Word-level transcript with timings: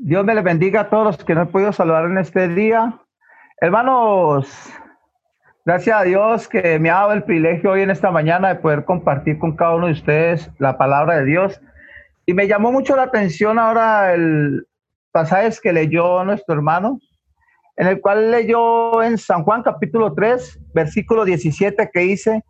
Dios 0.00 0.24
me 0.24 0.32
les 0.32 0.44
bendiga 0.44 0.82
a 0.82 0.90
todos 0.90 1.04
los 1.04 1.24
que 1.24 1.34
no 1.34 1.42
he 1.42 1.46
podido 1.46 1.72
saludar 1.72 2.04
en 2.04 2.18
este 2.18 2.46
día. 2.46 2.96
Hermanos, 3.60 4.72
gracias 5.64 6.00
a 6.00 6.04
Dios 6.04 6.46
que 6.46 6.78
me 6.78 6.88
ha 6.88 7.00
dado 7.00 7.14
el 7.14 7.24
privilegio 7.24 7.72
hoy 7.72 7.82
en 7.82 7.90
esta 7.90 8.12
mañana 8.12 8.48
de 8.48 8.60
poder 8.60 8.84
compartir 8.84 9.40
con 9.40 9.56
cada 9.56 9.74
uno 9.74 9.86
de 9.86 9.94
ustedes 9.94 10.52
la 10.58 10.78
palabra 10.78 11.16
de 11.16 11.24
Dios. 11.24 11.60
Y 12.26 12.34
me 12.34 12.46
llamó 12.46 12.70
mucho 12.70 12.94
la 12.94 13.02
atención 13.02 13.58
ahora 13.58 14.14
el 14.14 14.68
pasaje 15.10 15.50
que 15.60 15.72
leyó 15.72 16.22
nuestro 16.22 16.54
hermano, 16.54 17.00
en 17.74 17.88
el 17.88 18.00
cual 18.00 18.30
leyó 18.30 19.02
en 19.02 19.18
San 19.18 19.42
Juan 19.42 19.64
capítulo 19.64 20.14
3, 20.14 20.60
versículo 20.74 21.24
17, 21.24 21.90
que 21.92 22.00
dice, 22.00 22.44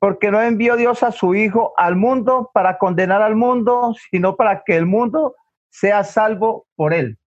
porque 0.00 0.30
no 0.30 0.40
envió 0.40 0.76
Dios 0.76 1.02
a 1.02 1.12
su 1.12 1.34
Hijo 1.34 1.74
al 1.76 1.94
mundo 1.94 2.50
para 2.54 2.78
condenar 2.78 3.20
al 3.20 3.36
mundo, 3.36 3.94
sino 4.10 4.34
para 4.34 4.62
que 4.64 4.76
el 4.76 4.86
mundo 4.86 5.34
sea 5.78 6.04
salvo 6.04 6.66
por 6.74 6.94
él. 6.94 7.18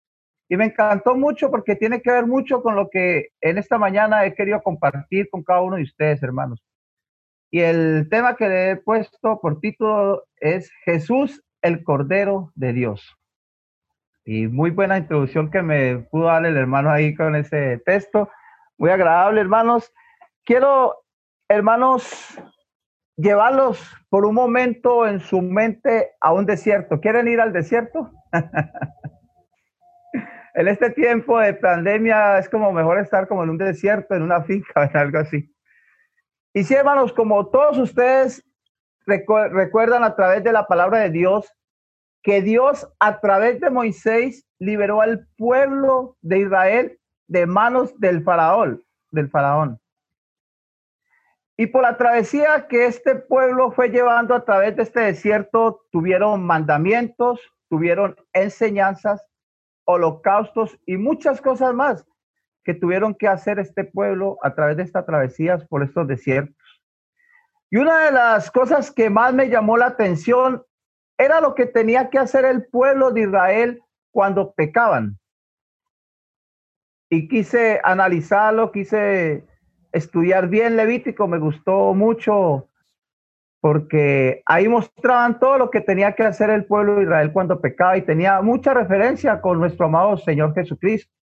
Y 0.48 0.56
me 0.56 0.64
encantó 0.66 1.14
mucho 1.14 1.50
porque 1.50 1.76
tiene 1.76 2.00
que 2.00 2.10
ver 2.10 2.26
mucho 2.26 2.62
con 2.62 2.74
lo 2.74 2.88
que 2.88 3.28
en 3.42 3.58
esta 3.58 3.76
mañana 3.76 4.24
he 4.24 4.34
querido 4.34 4.62
compartir 4.62 5.28
con 5.28 5.44
cada 5.44 5.60
uno 5.60 5.76
de 5.76 5.82
ustedes, 5.82 6.22
hermanos. 6.22 6.64
Y 7.50 7.60
el 7.60 8.08
tema 8.10 8.36
que 8.36 8.48
le 8.48 8.70
he 8.70 8.76
puesto 8.76 9.38
por 9.40 9.60
título 9.60 10.24
es 10.36 10.70
Jesús, 10.84 11.42
el 11.60 11.84
Cordero 11.84 12.50
de 12.54 12.72
Dios. 12.72 13.16
Y 14.24 14.46
muy 14.46 14.70
buena 14.70 14.96
introducción 14.96 15.50
que 15.50 15.60
me 15.60 15.98
pudo 16.10 16.26
dar 16.26 16.46
el 16.46 16.56
hermano 16.56 16.90
ahí 16.90 17.14
con 17.14 17.36
ese 17.36 17.82
texto. 17.84 18.30
Muy 18.78 18.90
agradable, 18.90 19.42
hermanos. 19.42 19.92
Quiero, 20.44 20.94
hermanos, 21.48 22.38
llevarlos 23.16 23.94
por 24.08 24.24
un 24.24 24.34
momento 24.34 25.06
en 25.06 25.20
su 25.20 25.42
mente 25.42 26.12
a 26.20 26.32
un 26.32 26.46
desierto. 26.46 27.00
¿Quieren 27.00 27.28
ir 27.28 27.40
al 27.40 27.52
desierto? 27.52 28.12
En 30.54 30.68
este 30.68 30.90
tiempo 30.90 31.38
de 31.38 31.54
pandemia 31.54 32.38
es 32.38 32.48
como 32.48 32.72
mejor 32.72 32.98
estar 32.98 33.28
como 33.28 33.44
en 33.44 33.50
un 33.50 33.58
desierto, 33.58 34.14
en 34.14 34.22
una 34.22 34.42
finca, 34.42 34.84
en 34.92 34.96
algo 34.96 35.18
así. 35.18 35.54
Y 36.52 36.64
sí, 36.64 36.74
hermanos, 36.74 37.12
como 37.12 37.48
todos 37.48 37.78
ustedes 37.78 38.44
recuerdan 39.06 40.04
a 40.04 40.16
través 40.16 40.44
de 40.44 40.52
la 40.52 40.66
palabra 40.66 40.98
de 40.98 41.10
Dios, 41.10 41.50
que 42.22 42.42
Dios 42.42 42.88
a 42.98 43.20
través 43.20 43.60
de 43.60 43.70
Moisés 43.70 44.46
liberó 44.58 45.00
al 45.00 45.26
pueblo 45.36 46.16
de 46.20 46.40
Israel 46.40 46.98
de 47.26 47.46
manos 47.46 47.98
del 48.00 48.22
faraón, 48.22 48.82
del 49.10 49.30
faraón. 49.30 49.80
Y 51.56 51.66
por 51.66 51.82
la 51.82 51.96
travesía 51.96 52.66
que 52.68 52.86
este 52.86 53.16
pueblo 53.16 53.72
fue 53.72 53.88
llevando 53.90 54.34
a 54.34 54.44
través 54.44 54.76
de 54.76 54.82
este 54.82 55.00
desierto, 55.00 55.82
tuvieron 55.90 56.44
mandamientos, 56.44 57.40
tuvieron 57.68 58.16
enseñanzas, 58.32 59.24
holocaustos 59.84 60.78
y 60.86 60.96
muchas 60.96 61.40
cosas 61.40 61.74
más 61.74 62.06
que 62.64 62.74
tuvieron 62.74 63.14
que 63.14 63.28
hacer 63.28 63.58
este 63.58 63.84
pueblo 63.84 64.36
a 64.42 64.54
través 64.54 64.76
de 64.76 64.82
estas 64.82 65.06
travesías 65.06 65.66
por 65.68 65.82
estos 65.82 66.06
desiertos. 66.06 66.56
Y 67.70 67.78
una 67.78 68.04
de 68.04 68.12
las 68.12 68.50
cosas 68.50 68.90
que 68.90 69.10
más 69.10 69.32
me 69.32 69.48
llamó 69.48 69.76
la 69.76 69.86
atención 69.86 70.62
era 71.18 71.40
lo 71.40 71.54
que 71.54 71.66
tenía 71.66 72.10
que 72.10 72.18
hacer 72.18 72.44
el 72.44 72.66
pueblo 72.66 73.10
de 73.10 73.22
Israel 73.22 73.82
cuando 74.10 74.52
pecaban. 74.52 75.18
Y 77.10 77.28
quise 77.28 77.80
analizarlo, 77.82 78.70
quise 78.70 79.46
estudiar 79.92 80.48
bien 80.48 80.76
Levítico, 80.76 81.26
me 81.26 81.38
gustó 81.38 81.94
mucho 81.94 82.68
porque 83.60 84.42
ahí 84.46 84.68
mostraban 84.68 85.40
todo 85.40 85.58
lo 85.58 85.70
que 85.70 85.80
tenía 85.80 86.12
que 86.12 86.22
hacer 86.22 86.50
el 86.50 86.64
pueblo 86.64 86.96
de 86.96 87.02
Israel 87.02 87.32
cuando 87.32 87.60
pecaba 87.60 87.96
y 87.96 88.02
tenía 88.02 88.40
mucha 88.40 88.72
referencia 88.72 89.40
con 89.40 89.58
nuestro 89.58 89.86
amado 89.86 90.16
Señor 90.16 90.54
Jesucristo. 90.54 91.12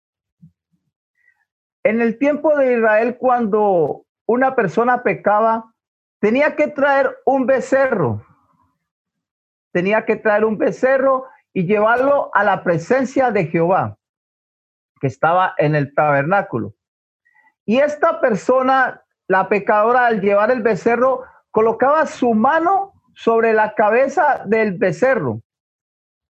En 1.82 2.00
el 2.02 2.18
tiempo 2.18 2.56
de 2.56 2.74
Israel, 2.74 3.16
cuando 3.16 4.04
una 4.26 4.54
persona 4.54 5.02
pecaba, 5.02 5.72
tenía 6.20 6.56
que 6.56 6.68
traer 6.68 7.16
un 7.24 7.46
becerro, 7.46 8.26
tenía 9.72 10.04
que 10.04 10.16
traer 10.16 10.44
un 10.44 10.58
becerro 10.58 11.26
y 11.52 11.64
llevarlo 11.64 12.30
a 12.34 12.44
la 12.44 12.62
presencia 12.62 13.30
de 13.30 13.46
Jehová, 13.46 13.96
que 15.00 15.06
estaba 15.06 15.54
en 15.56 15.74
el 15.74 15.94
tabernáculo. 15.94 16.74
Y 17.64 17.78
esta 17.78 18.20
persona, 18.20 19.02
la 19.26 19.48
pecadora, 19.48 20.06
al 20.06 20.20
llevar 20.20 20.50
el 20.50 20.62
becerro, 20.62 21.24
colocaba 21.56 22.04
su 22.04 22.34
mano 22.34 22.92
sobre 23.14 23.54
la 23.54 23.74
cabeza 23.74 24.42
del 24.44 24.76
becerro 24.76 25.40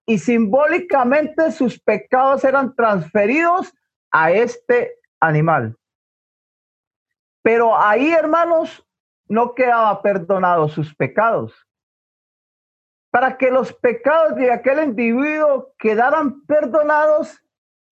y 0.05 0.19
simbólicamente 0.19 1.51
sus 1.51 1.77
pecados 1.81 2.45
eran 2.45 2.73
transferidos 2.73 3.73
a 4.09 4.31
este 4.31 4.95
animal. 5.19 5.75
Pero 7.41 7.77
ahí, 7.77 8.09
hermanos, 8.09 8.87
no 9.27 9.53
quedaba 9.53 10.01
perdonado 10.01 10.69
sus 10.69 10.95
pecados. 10.95 11.53
Para 13.11 13.37
que 13.37 13.51
los 13.51 13.73
pecados 13.73 14.37
de 14.37 14.49
aquel 14.49 14.81
individuo 14.81 15.73
quedaran 15.77 16.45
perdonados, 16.45 17.37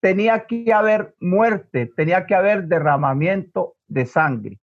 tenía 0.00 0.46
que 0.46 0.72
haber 0.72 1.14
muerte, 1.20 1.92
tenía 1.94 2.24
que 2.24 2.34
haber 2.34 2.64
derramamiento 2.64 3.76
de 3.88 4.06
sangre. 4.06 4.58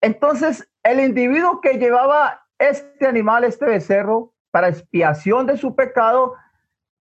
Entonces, 0.00 0.68
el 0.86 1.00
individuo 1.00 1.60
que 1.60 1.78
llevaba 1.78 2.46
este 2.58 3.06
animal, 3.06 3.44
este 3.44 3.66
becerro, 3.66 4.32
para 4.50 4.68
expiación 4.68 5.46
de 5.46 5.56
su 5.56 5.74
pecado, 5.74 6.34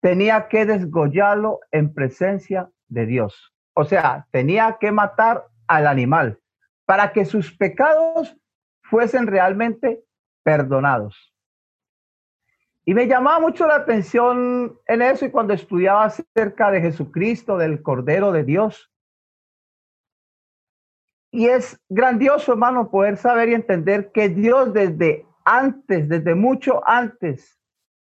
tenía 0.02 0.48
que 0.48 0.66
desgollarlo 0.66 1.60
en 1.72 1.94
presencia 1.94 2.70
de 2.88 3.06
Dios. 3.06 3.54
O 3.74 3.86
sea, 3.86 4.28
tenía 4.32 4.78
que 4.80 4.92
matar 4.92 5.46
al 5.68 5.88
animal 5.88 6.40
para 6.86 7.14
que 7.14 7.26
sus 7.26 7.56
pecados 7.56 8.36
fuesen 8.82 9.28
realmente 9.28 10.04
perdonados. 10.44 11.34
Y 12.84 12.94
me 12.94 13.08
llamaba 13.08 13.40
mucho 13.40 13.68
la 13.68 13.76
atención 13.76 14.80
en 14.88 15.02
eso 15.02 15.26
y 15.26 15.32
cuando 15.32 15.54
estudiaba 15.54 16.06
acerca 16.06 16.72
de 16.72 16.82
Jesucristo, 16.82 17.58
del 17.58 17.82
Cordero 17.82 18.32
de 18.32 18.44
Dios. 18.44 18.92
Y 21.38 21.50
es 21.50 21.80
grandioso, 21.88 22.54
hermano, 22.54 22.90
poder 22.90 23.16
saber 23.16 23.50
y 23.50 23.54
entender 23.54 24.12
que 24.12 24.28
Dios 24.28 24.74
desde 24.74 25.28
antes, 25.46 26.10
desde 26.10 26.34
mucho 26.34 26.82
antes, 26.90 27.60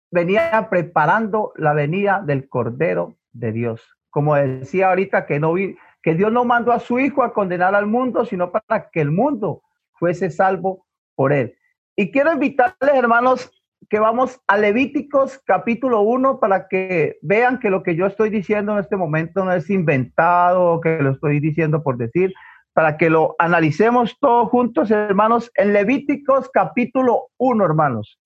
venía 0.09 0.65
preparando 0.69 1.51
la 1.57 1.73
venida 1.73 2.23
del 2.25 2.47
Cordero 2.47 3.17
de 3.33 3.51
Dios. 3.51 3.97
Como 4.11 4.35
decía 4.35 4.87
ahorita, 4.87 5.25
que, 5.25 5.41
no 5.41 5.51
vi, 5.51 5.77
que 6.01 6.15
Dios 6.15 6.31
no 6.31 6.45
mandó 6.45 6.71
a 6.71 6.79
su 6.79 6.99
Hijo 6.99 7.21
a 7.21 7.33
condenar 7.33 7.75
al 7.75 7.85
mundo, 7.85 8.23
sino 8.23 8.49
para 8.49 8.89
que 8.89 9.01
el 9.01 9.11
mundo 9.11 9.61
fuese 9.99 10.29
salvo 10.29 10.85
por 11.13 11.33
él. 11.33 11.57
Y 11.97 12.11
quiero 12.11 12.31
invitarles, 12.31 12.95
hermanos, 12.95 13.51
que 13.89 13.99
vamos 13.99 14.39
a 14.47 14.57
Levíticos 14.57 15.41
capítulo 15.45 15.99
1 15.99 16.39
para 16.39 16.69
que 16.69 17.17
vean 17.21 17.59
que 17.59 17.71
lo 17.71 17.83
que 17.83 17.97
yo 17.97 18.05
estoy 18.05 18.29
diciendo 18.29 18.71
en 18.71 18.79
este 18.79 18.95
momento 18.95 19.43
no 19.43 19.51
es 19.51 19.69
inventado, 19.69 20.79
que 20.79 21.01
lo 21.01 21.11
estoy 21.11 21.41
diciendo 21.41 21.83
por 21.83 21.97
decir, 21.97 22.33
para 22.77 22.95
que 22.95 23.09
lo 23.09 23.35
analicemos 23.39 24.15
todos 24.19 24.51
juntos, 24.51 24.91
hermanos, 24.91 25.51
en 25.55 25.73
Levíticos 25.73 26.47
capítulo 26.53 27.31
1, 27.37 27.65
hermanos. 27.65 28.19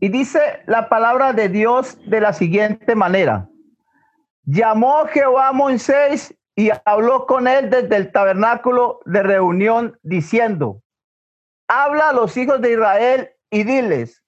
Y 0.00 0.08
dice 0.08 0.40
la 0.66 0.88
palabra 0.88 1.32
de 1.32 1.48
Dios 1.48 1.96
de 2.04 2.20
la 2.20 2.32
siguiente 2.32 2.96
manera. 2.96 3.48
Llamó 4.42 5.06
Jehová 5.06 5.50
a 5.50 5.52
Moisés 5.52 6.36
y 6.56 6.70
habló 6.84 7.26
con 7.26 7.46
él 7.46 7.70
desde 7.70 7.94
el 7.94 8.10
tabernáculo 8.10 9.02
de 9.04 9.22
reunión 9.22 9.96
diciendo, 10.02 10.82
habla 11.68 12.08
a 12.08 12.12
los 12.12 12.36
hijos 12.36 12.60
de 12.60 12.72
Israel 12.72 13.30
y 13.50 13.62
diles, 13.62 14.20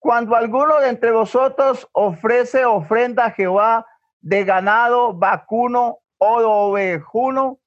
cuando 0.00 0.34
alguno 0.34 0.80
de 0.80 0.88
entre 0.88 1.12
vosotros 1.12 1.88
ofrece 1.92 2.64
ofrenda 2.64 3.26
a 3.26 3.30
Jehová 3.30 3.86
de 4.20 4.44
ganado, 4.44 5.14
vacuno 5.14 6.00
o 6.18 6.38
ovejuno, 6.38 7.60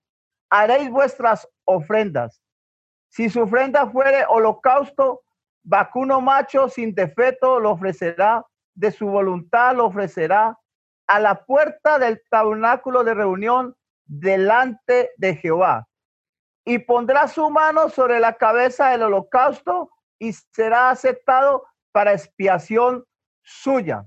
haréis 0.50 0.90
vuestras 0.90 1.48
ofrendas. 1.66 2.42
Si 3.10 3.30
su 3.30 3.42
ofrenda 3.42 3.90
fuere 3.90 4.26
holocausto, 4.28 5.22
vacuno 5.64 6.22
macho 6.22 6.70
sin 6.70 6.94
defecto 6.94 7.60
lo 7.60 7.72
ofrecerá, 7.72 8.46
de 8.74 8.92
su 8.92 9.08
voluntad 9.08 9.76
lo 9.76 9.86
ofrecerá 9.86 10.58
a 11.08 11.20
la 11.20 11.44
puerta 11.46 12.00
del 12.00 12.22
tabernáculo 12.30 13.04
de 13.04 13.14
reunión 13.14 13.76
delante 14.06 15.12
de 15.18 15.36
Jehová. 15.36 15.88
Y 16.66 16.80
pondrá 16.80 17.28
su 17.28 17.50
mano 17.50 17.90
sobre 17.90 18.20
la 18.20 18.34
cabeza 18.34 18.90
del 18.90 19.04
holocausto 19.04 19.90
y 20.20 20.34
será 20.34 20.90
aceptado 20.90 21.66
para 21.92 22.14
expiación 22.14 23.06
suya. 23.42 24.06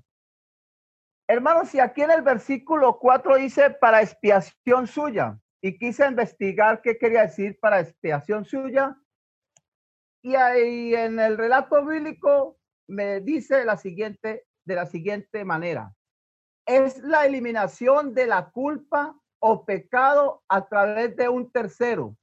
Hermanos, 1.27 1.71
si 1.71 1.81
aquí 1.81 2.03
en 2.03 2.11
el 2.11 2.23
versículo 2.23 2.99
4 2.99 3.37
dice 3.37 3.71
para 3.71 4.03
expiación 4.03 4.87
suya, 4.87 5.39
y 5.63 5.77
quise 5.79 6.07
investigar 6.07 6.81
qué 6.83 6.97
quería 6.97 7.23
decir 7.23 7.59
para 7.61 7.81
expiación 7.81 8.45
suya, 8.45 8.97
y 10.23 10.35
ahí 10.35 10.95
en 10.95 11.19
el 11.19 11.37
relato 11.37 11.85
bíblico 11.85 12.59
me 12.87 13.21
dice 13.21 13.65
la 13.65 13.77
siguiente, 13.77 14.47
de 14.65 14.75
la 14.75 14.87
siguiente 14.87 15.45
manera. 15.45 15.95
es 16.67 16.99
la 16.99 17.27
eliminación 17.27 18.15
de 18.15 18.27
la 18.27 18.51
culpa 18.51 19.19
o 19.41 19.65
pecado 19.65 20.45
a 20.49 20.69
través 20.69 21.17
de 21.17 21.29
un 21.29 21.51
tercero. 21.51 22.17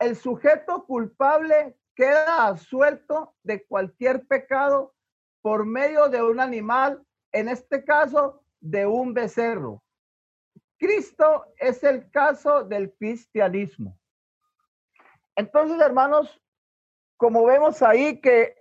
El 0.00 0.16
sujeto 0.16 0.84
culpable 0.86 1.78
queda 1.94 2.56
suelto 2.56 3.34
de 3.44 3.64
cualquier 3.64 4.26
pecado 4.26 4.94
por 5.40 5.64
medio 5.64 6.08
de 6.08 6.22
un 6.22 6.40
animal, 6.40 7.02
en 7.32 7.48
este 7.48 7.84
caso 7.84 8.42
de 8.60 8.86
un 8.86 9.14
becerro. 9.14 9.82
Cristo 10.78 11.46
es 11.58 11.82
el 11.82 12.10
caso 12.10 12.64
del 12.64 12.92
cristianismo. 12.94 13.98
Entonces, 15.36 15.80
hermanos, 15.80 16.40
como 17.16 17.44
vemos 17.44 17.82
ahí 17.82 18.20
que 18.20 18.54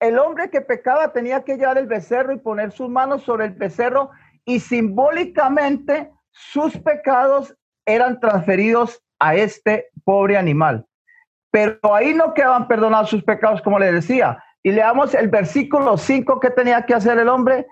el 0.00 0.18
hombre 0.18 0.50
que 0.50 0.60
pecaba 0.60 1.12
tenía 1.12 1.44
que 1.44 1.56
llevar 1.56 1.78
el 1.78 1.86
becerro 1.86 2.32
y 2.32 2.38
poner 2.38 2.72
sus 2.72 2.88
manos 2.88 3.22
sobre 3.22 3.46
el 3.46 3.52
becerro 3.52 4.10
y 4.44 4.60
simbólicamente 4.60 6.12
sus 6.30 6.76
pecados 6.78 7.56
eran 7.86 8.20
transferidos 8.20 9.02
a 9.18 9.34
este 9.36 9.88
pobre 10.04 10.36
animal. 10.36 10.86
Pero 11.50 11.94
ahí 11.94 12.12
no 12.12 12.34
quedaban 12.34 12.66
perdonados 12.66 13.10
sus 13.10 13.22
pecados, 13.22 13.62
como 13.62 13.78
le 13.78 13.92
decía. 13.92 14.42
Y 14.62 14.72
leamos 14.72 15.14
el 15.14 15.28
versículo 15.28 15.96
5 15.96 16.40
que 16.40 16.50
tenía 16.50 16.84
que 16.84 16.94
hacer 16.94 17.18
el 17.18 17.28
hombre. 17.28 17.66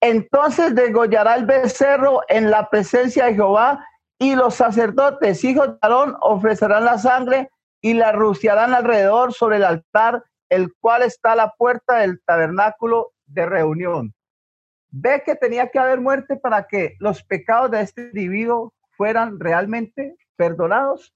Entonces 0.00 0.74
degollará 0.74 1.34
el 1.36 1.46
becerro 1.46 2.20
en 2.28 2.50
la 2.50 2.68
presencia 2.68 3.26
de 3.26 3.34
Jehová 3.34 3.86
y 4.18 4.34
los 4.34 4.54
sacerdotes, 4.54 5.42
hijos 5.44 5.68
de 5.68 5.78
Aarón, 5.80 6.16
ofrecerán 6.20 6.84
la 6.84 6.98
sangre 6.98 7.50
y 7.80 7.94
la 7.94 8.12
rociarán 8.12 8.74
alrededor 8.74 9.32
sobre 9.32 9.56
el 9.56 9.64
altar, 9.64 10.24
el 10.48 10.72
cual 10.80 11.02
está 11.02 11.32
a 11.32 11.36
la 11.36 11.52
puerta 11.56 11.96
del 11.96 12.20
tabernáculo 12.24 13.12
de 13.26 13.46
reunión 13.46 14.14
ve 14.96 15.22
que 15.24 15.34
tenía 15.34 15.68
que 15.70 15.78
haber 15.78 16.00
muerte 16.00 16.36
para 16.36 16.68
que 16.68 16.94
los 17.00 17.24
pecados 17.24 17.70
de 17.72 17.80
este 17.80 18.02
individuo 18.02 18.72
fueran 18.96 19.40
realmente 19.40 20.16
perdonados. 20.36 21.12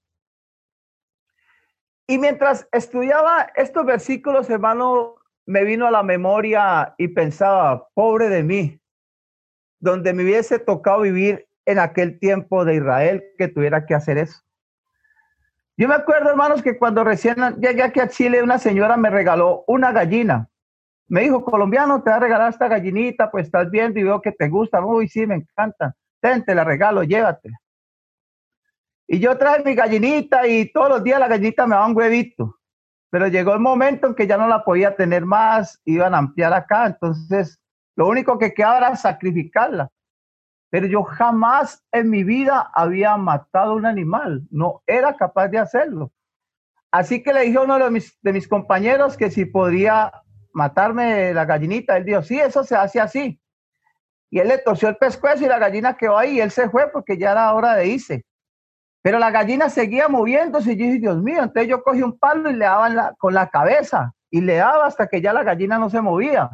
Y 2.05 2.17
mientras 2.17 2.67
estudiaba 2.73 3.49
estos 3.55 3.85
versículos, 3.85 4.49
hermano, 4.49 5.15
me 5.49 5.63
vino 5.63 5.87
a 5.87 5.91
la 5.91 6.03
memoria 6.03 6.93
y 6.97 7.07
pensaba, 7.09 7.87
pobre 7.93 8.29
de 8.29 8.43
mí, 8.43 8.81
donde 9.79 10.13
me 10.13 10.23
hubiese 10.23 10.59
tocado 10.59 11.01
vivir 11.01 11.47
en 11.65 11.79
aquel 11.79 12.19
tiempo 12.19 12.65
de 12.65 12.75
Israel 12.75 13.23
que 13.37 13.47
tuviera 13.47 13.85
que 13.85 13.95
hacer 13.95 14.17
eso. 14.17 14.41
Yo 15.77 15.87
me 15.87 15.95
acuerdo, 15.95 16.29
hermanos, 16.29 16.61
que 16.61 16.77
cuando 16.77 17.03
recién 17.03 17.35
llegué 17.59 17.83
aquí 17.83 17.99
a 17.99 18.09
Chile, 18.09 18.43
una 18.43 18.59
señora 18.59 18.97
me 18.97 19.09
regaló 19.09 19.63
una 19.67 19.91
gallina 19.91 20.49
me 21.09 21.21
dijo, 21.21 21.43
colombiano, 21.43 22.03
te 22.03 22.11
va 22.11 22.17
a 22.17 22.19
regalar 22.19 22.51
esta 22.51 22.67
gallinita, 22.67 23.31
pues 23.31 23.47
estás 23.47 23.69
viendo 23.71 23.99
y 23.99 24.03
veo 24.03 24.21
que 24.21 24.31
te 24.31 24.47
gusta. 24.47 24.85
Uy, 24.85 25.07
sí, 25.07 25.25
me 25.25 25.35
encanta. 25.35 25.95
Ten, 26.21 26.45
te 26.45 26.53
la 26.53 26.63
regalo, 26.63 27.03
llévate. 27.03 27.49
Y 29.07 29.19
yo 29.19 29.35
traje 29.37 29.63
mi 29.63 29.73
gallinita 29.73 30.45
y 30.45 30.71
todos 30.71 30.89
los 30.89 31.03
días 31.03 31.19
la 31.19 31.27
gallinita 31.27 31.65
me 31.65 31.75
daba 31.75 31.87
un 31.87 31.97
huevito. 31.97 32.58
Pero 33.09 33.27
llegó 33.27 33.53
el 33.53 33.59
momento 33.59 34.07
en 34.07 34.15
que 34.15 34.27
ya 34.27 34.37
no 34.37 34.47
la 34.47 34.63
podía 34.63 34.95
tener 34.95 35.25
más, 35.25 35.81
iban 35.85 36.13
a 36.13 36.19
ampliar 36.19 36.53
acá. 36.53 36.85
Entonces, 36.85 37.59
lo 37.95 38.07
único 38.07 38.37
que 38.37 38.53
quedaba 38.53 38.77
era 38.77 38.95
sacrificarla. 38.95 39.89
Pero 40.69 40.85
yo 40.85 41.03
jamás 41.03 41.83
en 41.91 42.09
mi 42.09 42.23
vida 42.23 42.69
había 42.73 43.17
matado 43.17 43.73
un 43.73 43.85
animal. 43.85 44.43
No 44.51 44.83
era 44.85 45.15
capaz 45.15 45.47
de 45.47 45.57
hacerlo. 45.57 46.11
Así 46.91 47.23
que 47.23 47.33
le 47.33 47.41
dije 47.41 47.57
a 47.57 47.61
uno 47.61 47.79
de 47.79 47.89
mis, 47.89 48.17
de 48.21 48.33
mis 48.33 48.47
compañeros 48.47 49.17
que 49.17 49.31
si 49.31 49.45
podía 49.45 50.11
matarme 50.53 51.33
la 51.33 51.45
gallinita. 51.45 51.97
Él 51.97 52.05
dijo, 52.05 52.21
sí, 52.21 52.39
eso 52.39 52.63
se 52.63 52.75
hace 52.75 52.99
así. 52.99 53.41
Y 54.29 54.39
él 54.39 54.47
le 54.47 54.59
torció 54.59 54.89
el 54.89 54.97
pescuezo 54.97 55.43
y 55.43 55.47
la 55.47 55.57
gallina 55.57 55.97
quedó 55.97 56.17
ahí 56.17 56.37
y 56.37 56.41
él 56.41 56.51
se 56.51 56.69
fue 56.69 56.91
porque 56.91 57.17
ya 57.17 57.31
era 57.31 57.53
hora 57.53 57.75
de 57.75 57.87
irse. 57.87 58.25
Pero 59.01 59.19
la 59.19 59.31
gallina 59.31 59.69
seguía 59.69 60.07
moviéndose 60.07 60.73
y 60.73 60.77
yo 60.77 60.85
dije, 60.85 60.99
Dios 60.99 61.21
mío, 61.21 61.43
entonces 61.43 61.69
yo 61.69 61.83
cogí 61.83 62.01
un 62.01 62.17
palo 62.17 62.49
y 62.49 62.53
le 62.53 62.65
daba 62.65 63.13
con 63.17 63.33
la 63.33 63.49
cabeza 63.49 64.13
y 64.29 64.41
le 64.41 64.55
daba 64.55 64.85
hasta 64.85 65.07
que 65.07 65.21
ya 65.21 65.33
la 65.33 65.43
gallina 65.43 65.77
no 65.77 65.89
se 65.89 66.01
movía. 66.01 66.49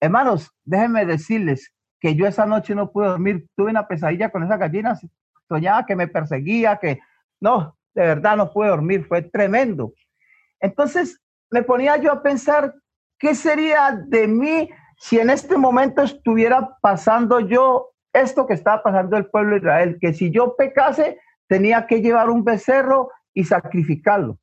Hermanos, 0.00 0.50
déjenme 0.64 1.06
decirles 1.06 1.72
que 2.00 2.14
yo 2.14 2.26
esa 2.26 2.44
noche 2.44 2.74
no 2.74 2.90
pude 2.90 3.08
dormir, 3.08 3.46
tuve 3.56 3.70
una 3.70 3.86
pesadilla 3.86 4.30
con 4.30 4.42
esa 4.42 4.56
gallina, 4.56 4.98
soñaba 5.48 5.86
que 5.86 5.96
me 5.96 6.08
perseguía, 6.08 6.76
que 6.76 7.00
no, 7.40 7.76
de 7.94 8.02
verdad 8.02 8.36
no 8.36 8.52
pude 8.52 8.68
dormir, 8.68 9.06
fue 9.06 9.22
tremendo. 9.22 9.92
Entonces 10.60 11.20
me 11.50 11.62
ponía 11.62 11.96
yo 11.96 12.12
a 12.12 12.22
pensar 12.22 12.74
¿Qué 13.24 13.34
sería 13.34 13.98
de 14.06 14.26
mí 14.26 14.68
si 14.98 15.18
en 15.18 15.30
este 15.30 15.56
momento 15.56 16.02
estuviera 16.02 16.76
pasando 16.80 17.40
yo 17.40 17.92
esto 18.12 18.46
que 18.46 18.52
estaba 18.52 18.82
pasando 18.82 19.16
el 19.16 19.26
pueblo 19.26 19.52
de 19.52 19.60
Israel? 19.60 19.98
Que 20.00 20.12
si 20.12 20.30
yo 20.30 20.56
pecase, 20.56 21.18
tenía 21.48 21.86
que 21.86 22.00
llevar 22.00 22.30
un 22.30 22.44
becerro 22.44 23.10
y 23.32 23.44
sacrificarlo. 23.44 24.38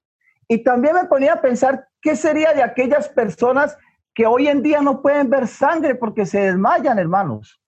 Y 0.47 0.63
también 0.63 0.95
me 0.95 1.05
ponía 1.05 1.33
a 1.33 1.41
pensar, 1.41 1.87
¿qué 2.01 2.15
sería 2.15 2.53
de 2.53 2.63
aquellas 2.63 3.07
personas 3.09 3.77
que 4.13 4.25
hoy 4.25 4.47
en 4.47 4.61
día 4.61 4.81
no 4.81 5.01
pueden 5.01 5.29
ver 5.29 5.47
sangre 5.47 5.95
porque 5.95 6.25
se 6.25 6.41
desmayan, 6.41 6.99
hermanos? 6.99 7.61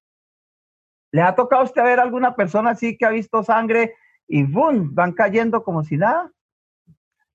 ¿Le 1.12 1.22
ha 1.22 1.36
tocado 1.36 1.62
a 1.62 1.66
usted 1.66 1.84
ver 1.84 2.00
alguna 2.00 2.36
persona 2.36 2.72
así 2.72 2.98
que 2.98 3.06
ha 3.06 3.10
visto 3.10 3.44
sangre 3.44 3.96
y 4.28 4.44
¡boom! 4.44 4.94
van 4.94 5.14
cayendo 5.14 5.64
como 5.64 5.84
si 5.84 5.96
nada? 5.96 6.32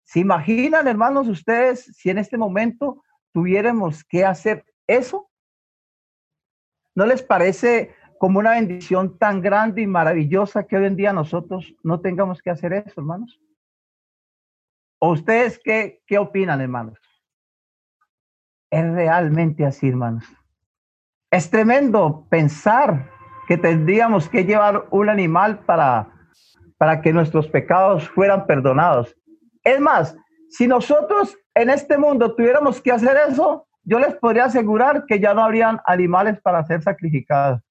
¿Se 0.05 0.21
imaginan, 0.21 0.89
hermanos, 0.89 1.29
ustedes 1.29 1.85
si 1.97 2.11
en 2.11 2.19
este 2.19 2.37
momento 2.37 3.03
tuviéramos 3.33 4.05
que 4.05 4.25
hacer 4.25 4.65
eso? 4.87 5.31
¿No 6.95 7.07
les 7.07 7.23
parece 7.23 7.95
como 8.19 8.39
una 8.39 8.53
bendición 8.53 9.19
tan 9.19 9.41
grande 9.41 9.83
y 9.83 9.87
maravillosa 9.87 10.67
que 10.67 10.77
hoy 10.77 10.87
en 10.87 10.97
día 10.97 11.13
nosotros 11.13 11.75
no 11.83 12.01
tengamos 12.01 12.43
que 12.43 12.51
hacer 12.51 12.73
eso, 12.73 13.01
hermanos? 13.01 13.41
¿O 15.01 15.13
ustedes 15.13 15.61
qué, 15.63 16.03
qué 16.07 16.19
opinan, 16.19 16.61
hermanos? 16.61 16.99
Es 18.71 18.85
realmente 18.93 19.65
así, 19.65 19.89
hermanos. 19.89 20.25
Es 21.31 21.51
tremendo 21.51 22.27
pensar 22.29 23.11
que 23.47 23.57
tendríamos 23.57 24.29
que 24.29 24.45
llevar 24.45 24.87
un 24.91 25.09
animal 25.09 25.61
para, 25.61 26.11
para 26.77 27.01
que 27.01 27.13
nuestros 27.13 27.49
pecados 27.49 28.09
fueran 28.09 28.47
perdonados. 28.47 29.17
Es 29.65 29.81
más, 29.81 30.17
si 30.51 30.67
nosotros 30.67 31.37
en 31.55 31.71
este 31.71 31.97
mundo 31.99 32.35
tuviéramos 32.35 32.81
que 32.81 32.93
hacer 32.93 33.17
eso, 33.29 33.67
yo 33.83 33.99
les 33.99 34.15
podría 34.17 34.45
asegurar 34.45 35.07
que 35.07 35.19
ya 35.19 35.33
no 35.33 35.43
habrían 35.43 35.81
animales 35.87 36.41
para 36.43 36.65
ser 36.65 36.83
sacrificados, 36.83 37.63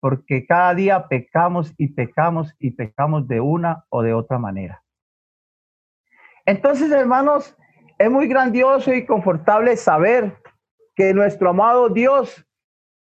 porque 0.00 0.46
cada 0.46 0.74
día 0.74 1.08
pecamos 1.08 1.72
y 1.76 1.88
pecamos 1.88 2.54
y 2.58 2.70
pecamos 2.72 3.26
de 3.26 3.40
una 3.40 3.84
o 3.88 4.02
de 4.02 4.12
otra 4.12 4.38
manera. 4.38 4.82
Entonces, 6.44 6.90
hermanos, 6.90 7.56
es 7.98 8.10
muy 8.10 8.28
grandioso 8.28 8.92
y 8.92 9.06
confortable 9.06 9.76
saber 9.76 10.36
que 10.94 11.12
nuestro 11.12 11.50
amado 11.50 11.88
Dios 11.88 12.46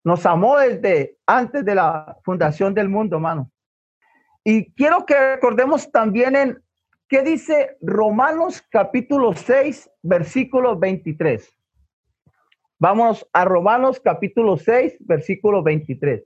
nos 0.04 0.26
amó 0.26 0.58
desde 0.58 1.18
antes 1.26 1.66
de 1.66 1.76
la 1.76 2.18
fundación 2.24 2.74
del 2.74 2.90
mundo, 2.90 3.18
hermano. 3.18 3.52
Y 4.44 4.72
quiero 4.74 5.06
que 5.06 5.36
recordemos 5.36 5.92
también 5.92 6.36
en 6.36 6.64
¿Qué 7.10 7.22
dice 7.24 7.78
Romanos 7.80 8.62
capítulo 8.70 9.34
6, 9.34 9.90
versículo 10.04 10.78
23? 10.78 11.50
Vamos 12.80 13.26
a 13.32 13.46
Romanos 13.46 14.02
capítulo 14.02 14.58
6, 14.58 14.98
versículo 15.00 15.64
23. 15.64 16.26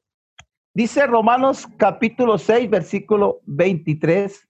Dice 0.74 1.06
Romanos 1.06 1.68
capítulo 1.76 2.38
6, 2.38 2.70
versículo 2.70 3.42
23, 3.46 4.48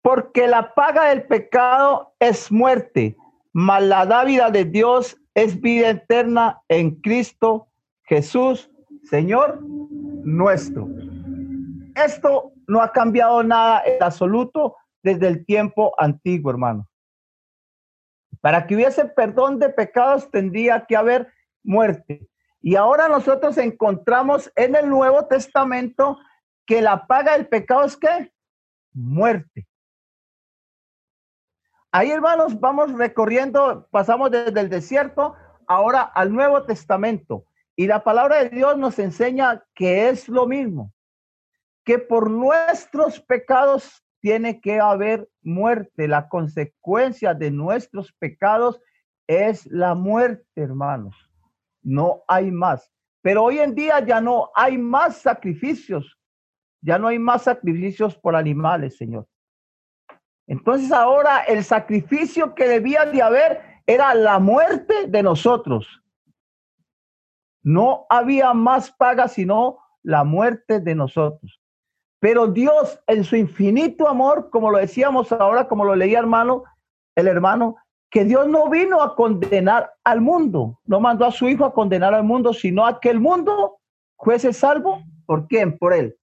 porque 0.00 0.46
la 0.46 0.72
paga 0.72 1.10
del 1.10 1.26
pecado 1.26 2.14
es 2.18 2.50
muerte, 2.50 3.18
mas 3.52 3.82
la 3.82 4.06
dávida 4.06 4.50
de 4.50 4.64
Dios 4.64 5.20
es 5.34 5.60
vida 5.60 5.90
eterna 5.90 6.62
en 6.68 7.02
Cristo 7.02 7.68
Jesús, 8.04 8.70
Señor 9.10 9.60
nuestro. 9.60 10.88
Esto 11.94 12.52
no 12.66 12.80
ha 12.80 12.90
cambiado 12.90 13.42
nada 13.42 13.82
en 13.84 14.02
absoluto 14.02 14.74
desde 15.02 15.28
el 15.28 15.44
tiempo 15.44 15.92
antiguo, 15.98 16.50
hermano. 16.50 16.88
Para 18.40 18.66
que 18.66 18.74
hubiese 18.74 19.04
perdón 19.04 19.58
de 19.58 19.68
pecados 19.68 20.30
tendría 20.30 20.86
que 20.86 20.96
haber 20.96 21.30
muerte. 21.62 22.26
Y 22.60 22.76
ahora 22.76 23.08
nosotros 23.08 23.58
encontramos 23.58 24.50
en 24.56 24.74
el 24.74 24.88
Nuevo 24.88 25.26
Testamento 25.26 26.18
que 26.66 26.82
la 26.82 27.06
paga 27.06 27.32
del 27.32 27.48
pecado 27.48 27.84
es 27.84 27.96
qué? 27.96 28.32
Muerte. 28.92 29.66
Ahí, 31.92 32.10
hermanos, 32.10 32.58
vamos 32.60 32.92
recorriendo, 32.92 33.88
pasamos 33.90 34.30
desde 34.30 34.60
el 34.60 34.68
desierto 34.68 35.34
ahora 35.66 36.02
al 36.02 36.32
Nuevo 36.32 36.64
Testamento. 36.64 37.44
Y 37.76 37.86
la 37.86 38.02
palabra 38.04 38.42
de 38.42 38.50
Dios 38.50 38.76
nos 38.76 38.98
enseña 38.98 39.64
que 39.74 40.08
es 40.08 40.28
lo 40.28 40.46
mismo, 40.46 40.92
que 41.84 41.98
por 41.98 42.30
nuestros 42.30 43.20
pecados 43.20 44.04
tiene 44.20 44.60
que 44.60 44.80
haber 44.80 45.28
muerte. 45.42 46.08
La 46.08 46.28
consecuencia 46.28 47.34
de 47.34 47.50
nuestros 47.50 48.12
pecados 48.12 48.80
es 49.26 49.66
la 49.66 49.94
muerte, 49.94 50.46
hermanos. 50.56 51.25
No 51.86 52.24
hay 52.26 52.50
más. 52.50 52.92
Pero 53.22 53.44
hoy 53.44 53.60
en 53.60 53.74
día 53.74 54.00
ya 54.04 54.20
no 54.20 54.50
hay 54.56 54.76
más 54.76 55.18
sacrificios, 55.18 56.18
ya 56.82 56.98
no 56.98 57.06
hay 57.06 57.18
más 57.18 57.42
sacrificios 57.42 58.16
por 58.16 58.34
animales, 58.34 58.96
Señor. 58.96 59.28
Entonces 60.48 60.90
ahora 60.90 61.40
el 61.44 61.62
sacrificio 61.62 62.56
que 62.56 62.66
debía 62.66 63.06
de 63.06 63.22
haber 63.22 63.60
era 63.86 64.14
la 64.14 64.40
muerte 64.40 65.06
de 65.06 65.22
nosotros. 65.22 66.02
No 67.62 68.06
había 68.10 68.52
más 68.52 68.90
paga 68.90 69.28
sino 69.28 69.78
la 70.02 70.24
muerte 70.24 70.80
de 70.80 70.94
nosotros. 70.96 71.60
Pero 72.18 72.48
Dios 72.48 73.00
en 73.06 73.22
su 73.22 73.36
infinito 73.36 74.08
amor, 74.08 74.50
como 74.50 74.72
lo 74.72 74.78
decíamos 74.78 75.30
ahora, 75.30 75.68
como 75.68 75.84
lo 75.84 75.94
leía 75.94 76.18
hermano, 76.18 76.64
el 77.14 77.28
hermano, 77.28 77.76
que 78.10 78.24
Dios 78.24 78.48
no 78.48 78.70
vino 78.70 79.02
a 79.02 79.14
condenar 79.14 79.92
al 80.04 80.20
mundo, 80.20 80.78
no 80.84 81.00
mandó 81.00 81.24
a 81.24 81.32
su 81.32 81.48
hijo 81.48 81.64
a 81.64 81.74
condenar 81.74 82.14
al 82.14 82.24
mundo, 82.24 82.52
sino 82.52 82.86
a 82.86 83.00
que 83.00 83.10
el 83.10 83.20
mundo 83.20 83.78
fuese 84.18 84.52
salvo. 84.52 85.02
¿Por 85.26 85.48
quién? 85.48 85.76
Por 85.76 85.92
él. 85.92 86.16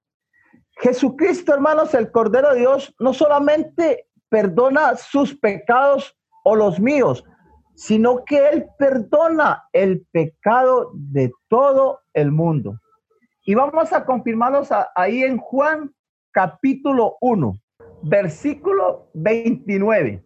Jesucristo, 0.81 1.53
hermanos, 1.53 1.93
el 1.93 2.11
Cordero 2.11 2.53
de 2.53 2.61
Dios, 2.61 2.95
no 2.99 3.13
solamente 3.13 4.07
perdona 4.29 4.95
sus 4.95 5.37
pecados 5.37 6.17
o 6.43 6.55
los 6.55 6.79
míos, 6.79 7.23
sino 7.75 8.23
que 8.25 8.49
Él 8.49 8.67
perdona 8.77 9.63
el 9.73 10.05
pecado 10.11 10.91
de 10.93 11.31
todo 11.47 11.99
el 12.13 12.31
mundo. 12.31 12.79
Y 13.45 13.55
vamos 13.55 13.91
a 13.93 14.05
confirmarlos 14.05 14.69
ahí 14.95 15.23
en 15.23 15.37
Juan 15.37 15.93
capítulo 16.31 17.17
1, 17.21 17.59
versículo 18.03 19.09
29. 19.13 20.23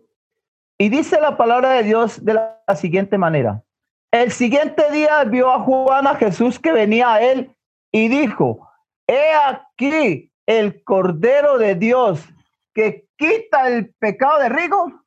Y 0.77 0.89
dice 0.89 1.19
la 1.19 1.37
palabra 1.37 1.71
de 1.71 1.83
Dios 1.83 2.23
de 2.23 2.35
la, 2.35 2.53
siguiente 2.75 3.17
manera. 3.17 3.63
El 4.11 4.31
siguiente 4.31 4.91
día 4.91 5.23
vio 5.23 5.51
a 5.51 5.61
Juan 5.61 6.05
a 6.05 6.15
Jesús 6.15 6.59
que 6.59 6.71
venía 6.71 7.13
a 7.13 7.21
él 7.21 7.55
y 7.91 8.09
dijo, 8.09 8.69
he 9.07 9.33
aquí 9.33 10.31
el 10.45 10.83
Cordero 10.83 11.57
de 11.57 11.75
Dios 11.75 12.27
que 12.73 13.07
quita 13.17 13.67
el 13.69 13.93
pecado 13.95 14.39
de 14.39 14.49
Rigo. 14.49 15.01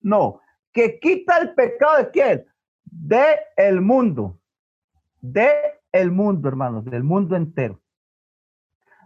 No, 0.00 0.40
que 0.72 0.98
quita 0.98 1.38
el 1.38 1.54
pecado 1.54 1.98
de 1.98 2.10
quién? 2.10 2.46
De 2.84 3.40
el 3.56 3.80
mundo. 3.80 4.38
De 5.20 5.50
el 5.92 6.10
mundo, 6.10 6.48
hermanos, 6.48 6.84
del 6.84 7.02
mundo 7.02 7.36
entero. 7.36 7.80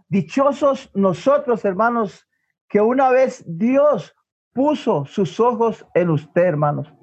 Dichosos 0.07 0.89
nosotros, 0.93 1.65
hermanos, 1.65 2.27
que 2.69 2.79
una 2.79 3.09
vez 3.09 3.43
Dios 3.45 4.15
puso 4.53 5.05
sus 5.05 5.39
ojos 5.39 5.85
en 5.93 6.09
usted, 6.09 6.43
hermanos. 6.43 6.93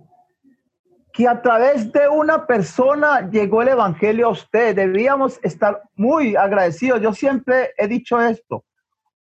Que 1.12 1.26
a 1.26 1.43
través 1.43 1.90
de 1.93 2.09
una 2.09 2.47
persona 2.47 3.28
llegó 3.28 3.62
el 3.62 3.69
Evangelio 3.69 4.28
a 4.28 4.31
usted. 4.31 4.76
Debíamos 4.76 5.40
estar 5.43 5.83
muy 5.97 6.37
agradecidos. 6.37 7.00
Yo 7.00 7.12
siempre 7.12 7.73
he 7.76 7.88
dicho 7.88 8.21
esto 8.21 8.64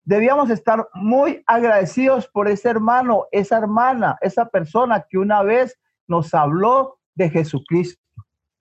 debíamos 0.06 0.50
estar 0.50 0.88
muy 0.95 1.42
agradecidos 1.47 2.28
por 2.28 2.49
ese 2.49 2.71
hermano, 2.71 3.26
esa 3.33 3.59
hermana, 3.59 4.16
esa 4.23 4.49
persona 4.49 5.04
que 5.11 5.18
una 5.18 5.42
vez 5.42 5.78
nos 6.06 6.33
habló 6.33 6.99
de 7.14 7.28
Jesucristo. 7.28 8.00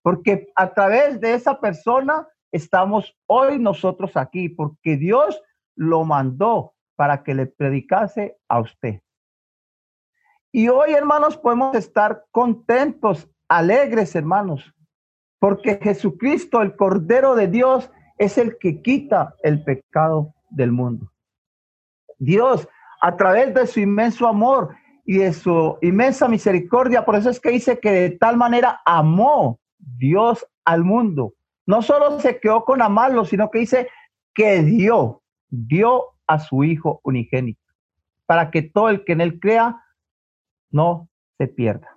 Porque 0.01 0.51
a 0.55 0.73
través 0.73 1.21
de 1.21 1.35
esa 1.35 1.59
persona 1.61 2.27
estamos 2.51 3.15
hoy 3.27 3.59
nosotros 3.59 4.17
aquí, 4.17 4.49
porque 4.49 4.97
Dios 4.97 5.39
lo 5.75 6.03
mandó 6.03 6.73
para 6.95 7.23
que 7.23 7.35
le 7.35 7.45
predicase 7.45 8.37
a 8.49 8.59
usted. 8.59 9.01
Y 10.57 10.69
hoy, 10.69 10.93
hermanos, 10.93 11.35
podemos 11.35 11.75
estar 11.75 12.27
contentos, 12.31 13.29
alegres, 13.49 14.15
hermanos, 14.15 14.73
porque 15.37 15.77
Jesucristo, 15.83 16.61
el 16.61 16.77
Cordero 16.77 17.35
de 17.35 17.49
Dios, 17.49 17.91
es 18.17 18.37
el 18.37 18.57
que 18.57 18.81
quita 18.81 19.35
el 19.43 19.65
pecado 19.65 20.33
del 20.49 20.71
mundo. 20.71 21.11
Dios, 22.19 22.69
a 23.01 23.17
través 23.17 23.53
de 23.53 23.67
su 23.67 23.81
inmenso 23.81 24.29
amor 24.29 24.73
y 25.03 25.17
de 25.17 25.33
su 25.33 25.77
inmensa 25.81 26.29
misericordia, 26.29 27.03
por 27.03 27.17
eso 27.17 27.29
es 27.29 27.41
que 27.41 27.49
dice 27.49 27.77
que 27.81 27.91
de 27.91 28.11
tal 28.11 28.37
manera 28.37 28.79
amó 28.85 29.59
Dios 29.77 30.47
al 30.63 30.85
mundo. 30.85 31.33
No 31.65 31.81
solo 31.81 32.17
se 32.21 32.39
quedó 32.39 32.63
con 32.63 32.81
amarlo, 32.81 33.25
sino 33.25 33.51
que 33.51 33.59
dice 33.59 33.89
que 34.33 34.63
dio, 34.63 35.21
dio 35.49 36.13
a 36.27 36.39
su 36.39 36.63
Hijo 36.63 37.01
unigénito, 37.03 37.59
para 38.25 38.51
que 38.51 38.61
todo 38.61 38.87
el 38.87 39.03
que 39.03 39.11
en 39.11 39.19
él 39.19 39.37
crea 39.41 39.81
no 40.71 41.09
se 41.37 41.47
pierda. 41.47 41.95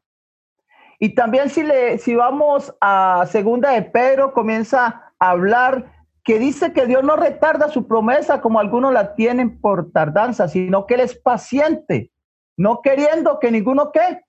Y 0.98 1.14
también 1.14 1.48
si, 1.48 1.62
le, 1.62 1.98
si 1.98 2.14
vamos 2.14 2.74
a 2.80 3.24
segunda 3.30 3.70
de 3.70 3.82
Pedro, 3.82 4.32
comienza 4.32 5.12
a 5.18 5.30
hablar 5.30 5.92
que 6.24 6.38
dice 6.38 6.72
que 6.72 6.86
Dios 6.86 7.04
no 7.04 7.16
retarda 7.16 7.68
su 7.68 7.86
promesa 7.86 8.40
como 8.40 8.60
algunos 8.60 8.92
la 8.92 9.14
tienen 9.14 9.60
por 9.60 9.92
tardanza, 9.92 10.48
sino 10.48 10.86
que 10.86 10.94
Él 10.94 11.00
es 11.00 11.16
paciente, 11.16 12.10
no 12.56 12.82
queriendo 12.82 13.38
que 13.38 13.50
ninguno 13.50 13.92
que 13.92 14.20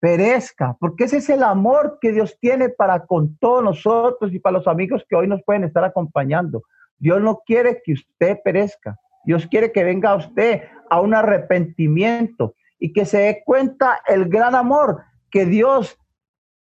perezca, 0.00 0.76
porque 0.80 1.04
ese 1.04 1.18
es 1.18 1.30
el 1.30 1.42
amor 1.42 1.98
que 2.00 2.12
Dios 2.12 2.36
tiene 2.40 2.70
para 2.70 3.06
con 3.06 3.36
todos 3.36 3.62
nosotros 3.62 4.32
y 4.32 4.38
para 4.38 4.58
los 4.58 4.66
amigos 4.66 5.04
que 5.08 5.14
hoy 5.14 5.28
nos 5.28 5.42
pueden 5.44 5.64
estar 5.64 5.84
acompañando. 5.84 6.62
Dios 6.98 7.20
no 7.20 7.42
quiere 7.46 7.80
que 7.84 7.92
usted 7.92 8.38
perezca, 8.42 8.98
Dios 9.24 9.46
quiere 9.46 9.72
que 9.72 9.84
venga 9.84 10.10
a 10.10 10.16
usted 10.16 10.64
a 10.90 11.00
un 11.00 11.14
arrepentimiento 11.14 12.54
y 12.80 12.92
que 12.92 13.04
se 13.04 13.18
dé 13.18 13.42
cuenta 13.44 14.00
el 14.06 14.28
gran 14.28 14.56
amor 14.56 15.02
que 15.30 15.46
Dios 15.46 15.96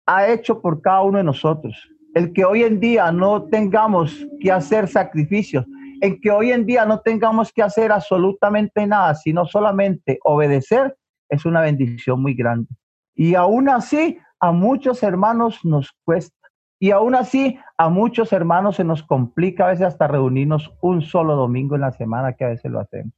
ha 0.04 0.28
hecho 0.28 0.60
por 0.60 0.82
cada 0.82 1.02
uno 1.02 1.18
de 1.18 1.25
nosotros 1.25 1.88
el 2.18 2.32
que 2.32 2.44
hoy 2.44 2.64
en 2.64 2.80
día 2.80 3.12
no 3.12 3.44
tengamos 3.44 4.26
que 4.40 4.50
hacer 4.50 4.88
sacrificios, 4.88 5.64
en 6.00 6.20
que 6.20 6.30
hoy 6.30 6.52
en 6.52 6.66
día 6.66 6.84
no 6.84 7.00
tengamos 7.00 7.52
que 7.52 7.62
hacer 7.62 7.92
absolutamente 7.92 8.87
nada, 8.87 9.14
sino 9.14 9.46
solamente 9.46 10.18
obedecer, 10.25 10.96
es 11.28 11.44
una 11.44 11.60
bendición 11.60 12.20
muy 12.20 12.34
grande. 12.34 12.68
Y 13.14 13.34
aún 13.34 13.68
así, 13.68 14.18
a 14.40 14.52
muchos 14.52 15.02
hermanos 15.02 15.64
nos 15.64 15.92
cuesta. 16.04 16.34
Y 16.80 16.92
aún 16.92 17.14
así, 17.16 17.58
a 17.76 17.88
muchos 17.88 18.32
hermanos 18.32 18.76
se 18.76 18.84
nos 18.84 19.02
complica 19.02 19.66
a 19.66 19.70
veces 19.70 19.87
hasta 19.87 20.06
reunirnos 20.06 20.72
un 20.80 21.02
solo 21.02 21.34
domingo 21.34 21.75
en 21.75 21.82
la 21.82 21.92
semana, 21.92 22.34
que 22.34 22.44
a 22.44 22.48
veces 22.48 22.70
lo 22.70 22.80
hacemos. 22.80 23.12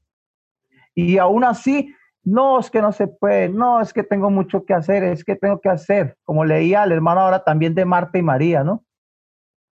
Y 0.95 1.19
aún 1.19 1.45
así, 1.45 1.95
no, 2.23 2.61
es 2.61 2.71
que 2.71 2.83
no 2.83 2.93
se 2.93 3.09
puede, 3.09 3.49
no, 3.49 3.81
es 3.81 3.93
que 3.93 4.03
tengo 4.03 4.31
mucho 4.31 4.65
que 4.65 4.75
hacer, 4.75 5.05
es 5.05 5.25
que 5.25 5.37
tengo 5.37 5.61
que 5.61 5.69
hacer, 5.69 6.17
como 6.25 6.45
leía 6.45 6.85
el 6.85 6.93
hermano 6.93 7.21
ahora 7.21 7.43
también 7.43 7.75
de 7.75 7.85
Marta 7.85 8.19
y 8.19 8.23
María, 8.23 8.63
¿no? 8.63 8.85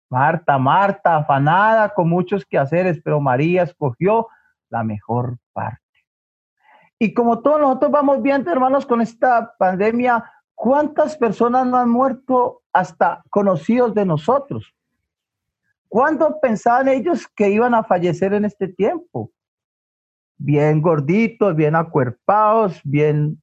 Marta, 0.10 0.58
Marta, 0.58 1.18
afanada 1.18 1.94
con 1.94 2.10
muchos 2.10 2.46
quehaceres, 2.46 3.00
pero 3.04 3.22
María 3.22 3.64
escogió 3.64 4.28
la 4.70 4.84
mejor 4.84 5.38
parte. 5.54 5.80
Y 7.00 7.14
como 7.14 7.42
todos 7.42 7.62
nosotros 7.62 7.92
vamos 7.92 8.22
viendo, 8.22 8.52
hermanos, 8.52 8.86
con 8.86 9.02
esta 9.02 9.56
pandemia, 9.58 10.24
¿cuántas 10.54 11.16
personas 11.18 11.66
no 11.66 11.78
han 11.78 11.90
muerto 11.90 12.62
hasta 12.74 13.24
conocidos 13.30 13.94
de 13.94 14.06
nosotros? 14.06 14.74
¿Cuándo 15.88 16.40
pensaban 16.40 16.88
ellos 16.90 17.28
que 17.36 17.50
iban 17.50 17.74
a 17.74 17.84
fallecer 17.84 18.34
en 18.34 18.46
este 18.46 18.68
tiempo? 18.68 19.32
Bien 20.44 20.82
gorditos, 20.82 21.56
bien 21.56 21.76
acuerpados, 21.76 22.82
bien 22.84 23.42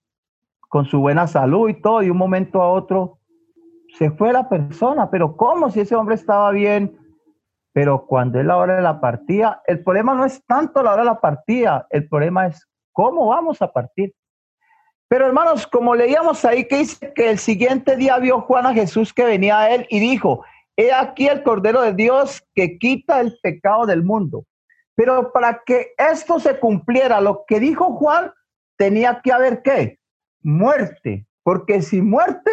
con 0.68 0.84
su 0.84 1.00
buena 1.00 1.26
salud 1.26 1.68
y 1.68 1.80
todo, 1.80 2.02
y 2.02 2.10
un 2.10 2.16
momento 2.16 2.60
a 2.60 2.70
otro 2.70 3.18
se 3.96 4.10
fue 4.10 4.32
la 4.32 4.48
persona, 4.48 5.10
pero 5.10 5.36
¿cómo 5.36 5.70
si 5.70 5.80
ese 5.80 5.94
hombre 5.96 6.16
estaba 6.16 6.50
bien? 6.50 6.98
Pero 7.72 8.04
cuando 8.06 8.38
es 8.38 8.44
la 8.44 8.56
hora 8.56 8.76
de 8.76 8.82
la 8.82 9.00
partida, 9.00 9.62
el 9.66 9.82
problema 9.82 10.14
no 10.14 10.24
es 10.24 10.44
tanto 10.44 10.82
la 10.82 10.92
hora 10.92 11.02
de 11.02 11.08
la 11.08 11.20
partida, 11.20 11.86
el 11.90 12.08
problema 12.08 12.46
es 12.46 12.66
cómo 12.92 13.28
vamos 13.28 13.62
a 13.62 13.72
partir. 13.72 14.12
Pero 15.08 15.26
hermanos, 15.26 15.66
como 15.66 15.94
leíamos 15.94 16.44
ahí 16.44 16.66
que 16.66 16.78
dice 16.78 17.12
que 17.14 17.30
el 17.30 17.38
siguiente 17.38 17.96
día 17.96 18.18
vio 18.18 18.42
Juan 18.42 18.66
a 18.66 18.74
Jesús 18.74 19.14
que 19.14 19.24
venía 19.24 19.58
a 19.58 19.74
él 19.74 19.86
y 19.88 20.00
dijo, 20.00 20.44
he 20.76 20.92
aquí 20.92 21.28
el 21.28 21.42
Cordero 21.42 21.80
de 21.80 21.94
Dios 21.94 22.44
que 22.54 22.76
quita 22.78 23.20
el 23.20 23.38
pecado 23.42 23.86
del 23.86 24.04
mundo. 24.04 24.44
Pero 24.98 25.30
para 25.30 25.62
que 25.64 25.92
esto 25.96 26.40
se 26.40 26.58
cumpliera, 26.58 27.20
lo 27.20 27.44
que 27.46 27.60
dijo 27.60 27.94
Juan, 27.94 28.32
tenía 28.76 29.20
que 29.22 29.30
haber 29.30 29.62
qué? 29.62 30.00
Muerte. 30.42 31.24
Porque 31.44 31.82
sin 31.82 32.10
muerte 32.10 32.50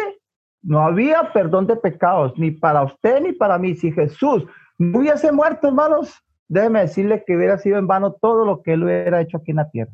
no 0.62 0.80
había 0.80 1.32
perdón 1.32 1.66
de 1.66 1.74
pecados, 1.74 2.38
ni 2.38 2.52
para 2.52 2.84
usted 2.84 3.20
ni 3.20 3.32
para 3.32 3.58
mí. 3.58 3.74
Si 3.74 3.90
Jesús 3.90 4.46
no 4.78 5.00
hubiese 5.00 5.32
muerto, 5.32 5.66
hermanos, 5.66 6.22
déjeme 6.46 6.82
decirle 6.82 7.24
que 7.26 7.36
hubiera 7.36 7.58
sido 7.58 7.78
en 7.78 7.88
vano 7.88 8.12
todo 8.12 8.44
lo 8.44 8.62
que 8.62 8.74
él 8.74 8.84
hubiera 8.84 9.20
hecho 9.20 9.38
aquí 9.38 9.50
en 9.50 9.56
la 9.56 9.68
tierra. 9.68 9.92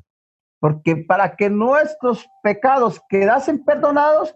Porque 0.61 0.97
para 0.97 1.37
que 1.37 1.49
nuestros 1.49 2.29
pecados 2.43 3.01
quedasen 3.09 3.65
perdonados, 3.65 4.35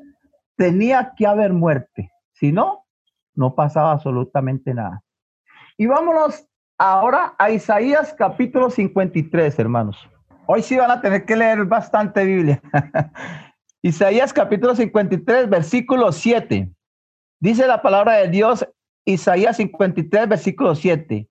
tenía 0.56 1.12
que 1.18 1.26
haber 1.26 1.52
muerte. 1.52 2.10
Si 2.32 2.50
no, 2.50 2.86
no 3.34 3.54
pasaba 3.54 3.92
absolutamente 3.92 4.72
nada. 4.72 5.02
Y 5.76 5.86
vámonos 5.86 6.48
Ahora 6.78 7.34
a 7.38 7.50
Isaías 7.50 8.14
capítulo 8.18 8.68
53, 8.68 9.58
hermanos. 9.58 9.96
Hoy 10.46 10.62
sí 10.62 10.76
van 10.76 10.90
a 10.90 11.00
tener 11.00 11.24
que 11.24 11.34
leer 11.34 11.64
bastante 11.64 12.22
Biblia. 12.22 12.60
Isaías 13.82 14.30
capítulo 14.30 14.74
53, 14.74 15.48
versículo 15.48 16.12
7. 16.12 16.70
Dice 17.40 17.66
la 17.66 17.80
palabra 17.80 18.14
de 18.14 18.28
Dios 18.28 18.68
Isaías 19.06 19.56
53, 19.56 20.28
versículo 20.28 20.74
7. 20.74 21.26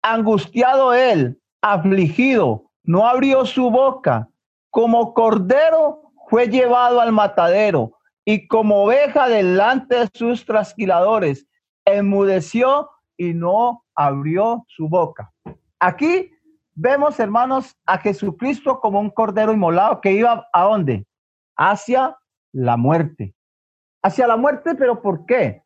Angustiado 0.00 0.94
él, 0.94 1.38
afligido, 1.60 2.70
no 2.82 3.06
abrió 3.06 3.44
su 3.44 3.70
boca. 3.70 4.30
Como 4.70 5.12
cordero 5.12 6.10
fue 6.30 6.48
llevado 6.48 7.02
al 7.02 7.12
matadero 7.12 7.98
y 8.24 8.46
como 8.46 8.84
oveja 8.84 9.28
delante 9.28 9.96
de 9.96 10.08
sus 10.14 10.46
trasquiladores, 10.46 11.46
enmudeció 11.84 12.88
y 13.18 13.34
no 13.34 13.84
abrió 14.00 14.64
su 14.68 14.88
boca. 14.88 15.30
Aquí 15.78 16.32
vemos, 16.74 17.20
hermanos, 17.20 17.76
a 17.84 17.98
Jesucristo 17.98 18.80
como 18.80 18.98
un 18.98 19.10
cordero 19.10 19.52
inmolado 19.52 20.00
que 20.00 20.12
iba 20.12 20.48
a 20.52 20.62
dónde? 20.62 21.06
Hacia 21.56 22.16
la 22.52 22.78
muerte. 22.78 23.34
Hacia 24.02 24.26
la 24.26 24.38
muerte, 24.38 24.74
pero 24.74 25.02
¿por 25.02 25.26
qué? 25.26 25.62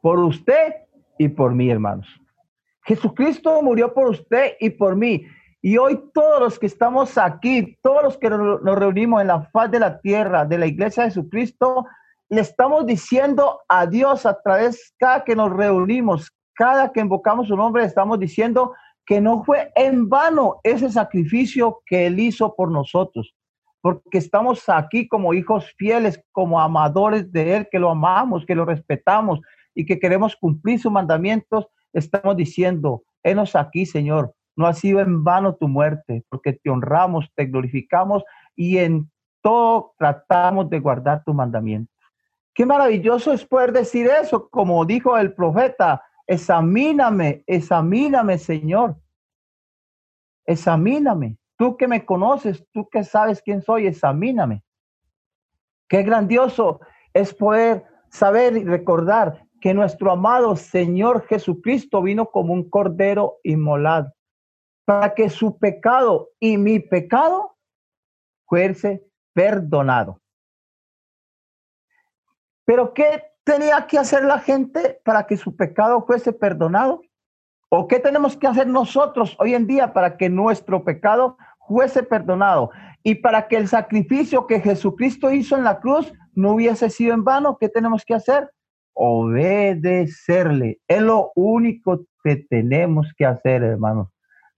Por 0.00 0.20
usted 0.20 0.74
y 1.18 1.28
por 1.28 1.52
mí, 1.52 1.68
hermanos. 1.68 2.06
Jesucristo 2.84 3.60
murió 3.62 3.92
por 3.92 4.08
usted 4.08 4.52
y 4.60 4.70
por 4.70 4.94
mí. 4.94 5.26
Y 5.60 5.76
hoy 5.76 6.00
todos 6.12 6.40
los 6.40 6.58
que 6.58 6.66
estamos 6.66 7.18
aquí, 7.18 7.76
todos 7.82 8.04
los 8.04 8.18
que 8.18 8.30
nos 8.30 8.78
reunimos 8.78 9.20
en 9.20 9.28
la 9.28 9.42
faz 9.50 9.70
de 9.70 9.80
la 9.80 9.98
tierra 10.00 10.44
de 10.44 10.58
la 10.58 10.66
iglesia 10.66 11.02
de 11.02 11.08
Jesucristo, 11.08 11.86
le 12.28 12.40
estamos 12.40 12.86
diciendo 12.86 13.62
a 13.68 13.86
Dios 13.86 14.26
a 14.26 14.40
través 14.42 14.94
cada 14.98 15.24
que 15.24 15.34
nos 15.34 15.50
reunimos, 15.52 16.30
cada 16.54 16.92
que 16.92 17.00
invocamos 17.00 17.48
su 17.48 17.56
nombre, 17.56 17.84
estamos 17.84 18.18
diciendo 18.18 18.72
que 19.06 19.20
no 19.20 19.44
fue 19.44 19.72
en 19.74 20.08
vano 20.08 20.60
ese 20.62 20.90
sacrificio 20.90 21.80
que 21.86 22.06
Él 22.06 22.18
hizo 22.20 22.54
por 22.54 22.70
nosotros, 22.70 23.34
porque 23.80 24.18
estamos 24.18 24.68
aquí 24.68 25.06
como 25.08 25.34
hijos 25.34 25.72
fieles, 25.76 26.22
como 26.32 26.60
amadores 26.60 27.30
de 27.30 27.56
Él, 27.56 27.68
que 27.70 27.78
lo 27.78 27.90
amamos, 27.90 28.46
que 28.46 28.54
lo 28.54 28.64
respetamos 28.64 29.40
y 29.74 29.84
que 29.84 29.98
queremos 29.98 30.36
cumplir 30.36 30.80
sus 30.80 30.90
mandamientos. 30.90 31.66
Estamos 31.92 32.36
diciendo, 32.36 33.02
enos 33.22 33.54
aquí, 33.56 33.84
Señor, 33.84 34.34
no 34.56 34.66
ha 34.66 34.72
sido 34.72 35.00
en 35.00 35.22
vano 35.22 35.56
tu 35.56 35.68
muerte, 35.68 36.24
porque 36.28 36.52
te 36.54 36.70
honramos, 36.70 37.28
te 37.34 37.46
glorificamos 37.46 38.24
y 38.56 38.78
en 38.78 39.10
todo 39.42 39.92
tratamos 39.98 40.70
de 40.70 40.80
guardar 40.80 41.22
tu 41.24 41.34
mandamiento. 41.34 41.92
Qué 42.54 42.64
maravilloso 42.64 43.32
es 43.32 43.44
poder 43.44 43.72
decir 43.72 44.06
eso, 44.06 44.48
como 44.48 44.84
dijo 44.84 45.18
el 45.18 45.34
profeta, 45.34 46.02
examíname, 46.26 47.44
examíname, 47.46 48.38
Señor. 48.38 48.96
Examíname. 50.46 51.38
Tú 51.56 51.76
que 51.76 51.88
me 51.88 52.04
conoces, 52.04 52.66
tú 52.72 52.88
que 52.88 53.04
sabes 53.04 53.40
quién 53.42 53.62
soy, 53.62 53.86
examíname. 53.86 54.62
Qué 55.88 56.02
grandioso 56.02 56.80
es 57.12 57.32
poder 57.32 57.84
saber 58.10 58.56
y 58.56 58.64
recordar 58.64 59.46
que 59.60 59.72
nuestro 59.72 60.10
amado 60.10 60.56
Señor 60.56 61.26
Jesucristo 61.26 62.02
vino 62.02 62.26
como 62.26 62.52
un 62.52 62.68
cordero 62.68 63.38
inmolado 63.42 64.12
para 64.84 65.14
que 65.14 65.30
su 65.30 65.58
pecado 65.58 66.30
y 66.38 66.58
mi 66.58 66.80
pecado 66.80 67.56
fuese 68.46 69.06
perdonado. 69.32 70.20
Pero 72.64 72.92
¿qué 72.94 73.22
tenía 73.44 73.86
que 73.86 73.98
hacer 73.98 74.24
la 74.24 74.38
gente 74.38 75.00
para 75.04 75.26
que 75.26 75.36
su 75.36 75.54
pecado 75.54 76.04
fuese 76.06 76.32
perdonado? 76.32 77.02
¿O 77.68 77.86
qué 77.86 77.98
tenemos 77.98 78.36
que 78.36 78.46
hacer 78.46 78.66
nosotros 78.66 79.36
hoy 79.38 79.54
en 79.54 79.66
día 79.66 79.92
para 79.92 80.16
que 80.16 80.28
nuestro 80.28 80.84
pecado 80.84 81.36
fuese 81.68 82.02
perdonado? 82.02 82.70
Y 83.02 83.16
para 83.16 83.48
que 83.48 83.56
el 83.56 83.68
sacrificio 83.68 84.46
que 84.46 84.60
Jesucristo 84.60 85.30
hizo 85.30 85.56
en 85.56 85.64
la 85.64 85.80
cruz 85.80 86.12
no 86.34 86.52
hubiese 86.52 86.88
sido 86.88 87.14
en 87.14 87.24
vano, 87.24 87.58
¿qué 87.58 87.68
tenemos 87.68 88.04
que 88.04 88.14
hacer? 88.14 88.50
Obedecerle. 88.94 90.80
Es 90.88 91.02
lo 91.02 91.32
único 91.34 92.06
que 92.22 92.36
tenemos 92.48 93.12
que 93.16 93.26
hacer, 93.26 93.62
hermanos. 93.62 94.08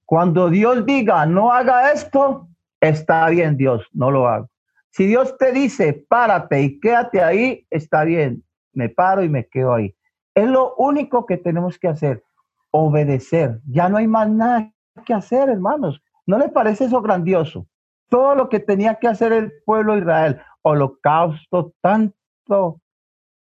Cuando 0.04 0.48
Dios 0.48 0.86
diga, 0.86 1.26
no 1.26 1.52
haga 1.52 1.90
esto, 1.90 2.48
está 2.80 3.28
bien 3.28 3.56
Dios, 3.56 3.84
no 3.92 4.10
lo 4.12 4.28
hago. 4.28 4.48
Si 4.90 5.06
Dios 5.06 5.36
te 5.36 5.52
dice, 5.52 6.06
párate 6.08 6.62
y 6.62 6.78
quédate 6.78 7.22
ahí, 7.22 7.66
está 7.70 8.04
bien, 8.04 8.44
me 8.76 8.88
paro 8.88 9.24
y 9.24 9.28
me 9.28 9.46
quedo 9.48 9.74
ahí. 9.74 9.94
Es 10.34 10.48
lo 10.48 10.74
único 10.76 11.26
que 11.26 11.36
tenemos 11.36 11.78
que 11.78 11.88
hacer, 11.88 12.22
obedecer. 12.70 13.60
Ya 13.66 13.88
no 13.88 13.96
hay 13.96 14.06
más 14.06 14.28
nada 14.28 14.72
que 15.04 15.14
hacer, 15.14 15.48
hermanos. 15.48 16.00
¿No 16.26 16.38
le 16.38 16.48
parece 16.48 16.84
eso 16.84 17.00
grandioso? 17.02 17.66
Todo 18.08 18.34
lo 18.34 18.48
que 18.48 18.60
tenía 18.60 18.96
que 18.96 19.08
hacer 19.08 19.32
el 19.32 19.52
pueblo 19.64 19.94
de 19.94 20.00
Israel, 20.00 20.40
holocausto, 20.62 21.72
tanto 21.80 22.80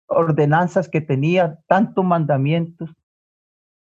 ordenanzas 0.07 0.87
que 0.87 1.01
tenía, 1.01 1.59
tantos 1.67 2.05
mandamientos, 2.05 2.89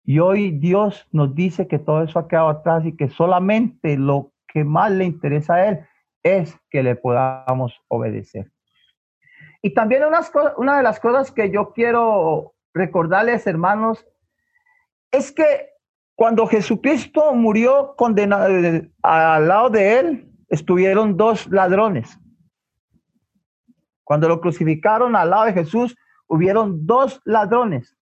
y 0.05 0.19
hoy 0.19 0.51
Dios 0.51 1.07
nos 1.11 1.33
dice 1.33 1.67
que 1.67 1.79
todo 1.79 2.03
eso 2.03 2.19
ha 2.19 2.27
quedado 2.27 2.49
atrás 2.49 2.85
y 2.85 2.95
que 2.95 3.09
solamente 3.09 3.97
lo 3.97 4.31
que 4.47 4.63
más 4.63 4.91
le 4.91 5.05
interesa 5.05 5.55
a 5.55 5.67
Él 5.67 5.79
es 6.23 6.55
que 6.69 6.83
le 6.83 6.95
podamos 6.95 7.73
obedecer. 7.87 8.51
Y 9.65 9.71
también 9.73 10.03
una 10.57 10.77
de 10.77 10.83
las 10.83 10.99
cosas 10.99 11.31
que 11.31 11.49
yo 11.49 11.73
quiero 11.73 12.53
recordarles, 12.71 13.47
hermanos, 13.47 14.05
es 15.09 15.31
que 15.31 15.71
cuando 16.13 16.45
Jesucristo 16.45 17.33
murió 17.33 17.95
condenado 17.97 18.45
al 19.01 19.47
lado 19.47 19.71
de 19.71 19.97
Él, 19.97 20.31
estuvieron 20.49 21.17
dos 21.17 21.47
ladrones. 21.47 22.15
Cuando 24.03 24.27
lo 24.27 24.39
crucificaron 24.39 25.15
al 25.15 25.31
lado 25.31 25.45
de 25.45 25.53
Jesús, 25.53 25.95
hubieron 26.27 26.85
dos 26.85 27.19
ladrones. 27.25 27.97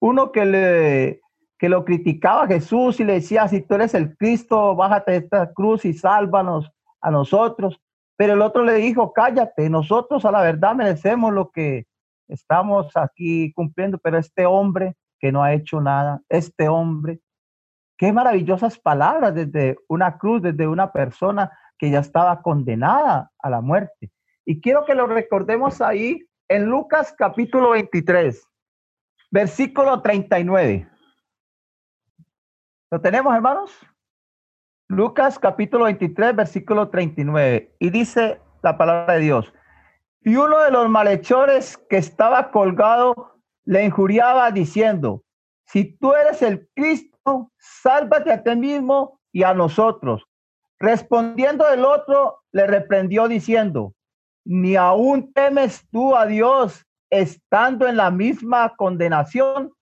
Uno 0.00 0.32
que 0.32 0.46
le 0.46 1.20
que 1.58 1.68
lo 1.68 1.84
criticaba 1.84 2.44
a 2.44 2.48
Jesús 2.48 3.00
y 3.00 3.04
le 3.04 3.12
decía, 3.12 3.46
si 3.48 3.60
tú 3.60 3.74
eres 3.74 3.92
el 3.92 4.16
Cristo, 4.16 4.74
bájate 4.74 5.12
de 5.12 5.18
esta 5.18 5.52
cruz 5.52 5.84
y 5.84 5.92
sálvanos 5.92 6.72
a 7.02 7.10
nosotros. 7.10 7.81
Pero 8.16 8.34
el 8.34 8.42
otro 8.42 8.64
le 8.64 8.74
dijo, 8.74 9.12
cállate, 9.12 9.68
nosotros 9.70 10.24
a 10.24 10.30
la 10.30 10.42
verdad 10.42 10.74
merecemos 10.74 11.32
lo 11.32 11.50
que 11.50 11.86
estamos 12.28 12.96
aquí 12.96 13.52
cumpliendo, 13.52 13.98
pero 13.98 14.18
este 14.18 14.46
hombre 14.46 14.96
que 15.18 15.32
no 15.32 15.42
ha 15.42 15.52
hecho 15.52 15.80
nada, 15.80 16.20
este 16.28 16.68
hombre, 16.68 17.20
qué 17.96 18.12
maravillosas 18.12 18.78
palabras 18.78 19.34
desde 19.34 19.76
una 19.88 20.18
cruz, 20.18 20.42
desde 20.42 20.66
una 20.66 20.92
persona 20.92 21.50
que 21.78 21.90
ya 21.90 22.00
estaba 22.00 22.42
condenada 22.42 23.30
a 23.38 23.50
la 23.50 23.60
muerte. 23.60 24.10
Y 24.44 24.60
quiero 24.60 24.84
que 24.84 24.94
lo 24.94 25.06
recordemos 25.06 25.80
ahí 25.80 26.26
en 26.48 26.66
Lucas 26.66 27.14
capítulo 27.16 27.70
23, 27.70 28.44
versículo 29.30 30.02
39. 30.02 30.88
¿Lo 32.90 33.00
tenemos, 33.00 33.34
hermanos? 33.34 33.70
Lucas 34.92 35.38
capítulo 35.38 35.84
23, 35.84 36.36
versículo 36.36 36.90
39. 36.90 37.74
Y 37.78 37.88
dice 37.88 38.42
la 38.62 38.76
palabra 38.76 39.14
de 39.14 39.20
Dios. 39.20 39.50
Y 40.20 40.36
uno 40.36 40.58
de 40.58 40.70
los 40.70 40.86
malhechores 40.90 41.78
que 41.88 41.96
estaba 41.96 42.50
colgado 42.50 43.40
le 43.64 43.86
injuriaba 43.86 44.50
diciendo, 44.50 45.24
si 45.64 45.96
tú 45.96 46.12
eres 46.12 46.42
el 46.42 46.68
Cristo, 46.74 47.50
sálvate 47.56 48.32
a 48.32 48.42
ti 48.42 48.54
mismo 48.54 49.18
y 49.32 49.44
a 49.44 49.54
nosotros. 49.54 50.26
Respondiendo 50.78 51.66
el 51.70 51.86
otro, 51.86 52.42
le 52.52 52.66
reprendió 52.66 53.28
diciendo, 53.28 53.94
ni 54.44 54.76
aún 54.76 55.32
temes 55.32 55.88
tú 55.90 56.14
a 56.14 56.26
Dios 56.26 56.84
estando 57.08 57.88
en 57.88 57.96
la 57.96 58.10
misma 58.10 58.76
condenación. 58.76 59.72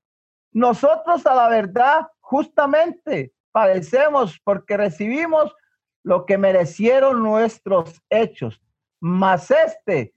Nosotros 0.53 1.27
a 1.27 1.35
la 1.35 1.49
verdad 1.49 2.07
justamente 2.21 3.33
padecemos 3.53 4.41
porque 4.45 4.77
recibimos 4.77 5.55
lo 6.03 6.27
que 6.27 6.39
merecieron 6.39 7.23
nuestros 7.23 8.03
hechos, 8.09 8.63
mas 9.01 9.51
este 9.51 10.15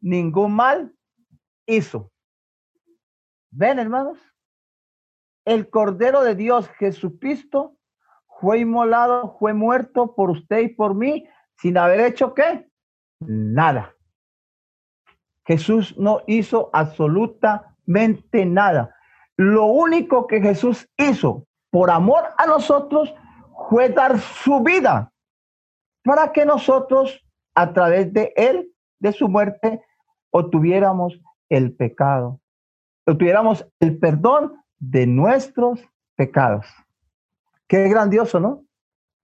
ningún 0.00 0.54
mal 0.54 0.94
hizo. 1.66 2.10
¿Ven, 3.50 3.78
hermanos? 3.78 4.18
El 5.44 5.68
Cordero 5.68 6.22
de 6.22 6.34
Dios, 6.34 6.68
Jesucristo, 6.78 7.76
fue 8.40 8.60
inmolado, 8.60 9.36
fue 9.38 9.52
muerto 9.54 10.14
por 10.14 10.30
usted 10.30 10.60
y 10.60 10.68
por 10.68 10.94
mí, 10.94 11.28
sin 11.56 11.78
haber 11.78 12.00
hecho 12.00 12.34
qué? 12.34 12.68
Nada. 13.20 13.94
Jesús 15.46 15.96
no 15.98 16.22
hizo 16.26 16.70
absolutamente 16.72 18.44
nada. 18.46 18.96
Lo 19.36 19.66
único 19.66 20.26
que 20.26 20.40
Jesús 20.40 20.88
hizo 20.96 21.46
por 21.74 21.90
amor 21.90 22.22
a 22.38 22.46
nosotros 22.46 23.12
fue 23.68 23.88
dar 23.88 24.20
su 24.20 24.62
vida 24.62 25.12
para 26.04 26.30
que 26.30 26.46
nosotros, 26.46 27.20
a 27.52 27.72
través 27.72 28.12
de 28.12 28.32
él, 28.36 28.72
de 29.00 29.12
su 29.12 29.28
muerte, 29.28 29.84
obtuviéramos 30.30 31.20
el 31.48 31.74
pecado, 31.74 32.40
obtuviéramos 33.04 33.68
el 33.80 33.98
perdón 33.98 34.54
de 34.78 35.08
nuestros 35.08 35.80
pecados. 36.14 36.64
Qué 37.66 37.88
grandioso, 37.88 38.38
¿no? 38.38 38.62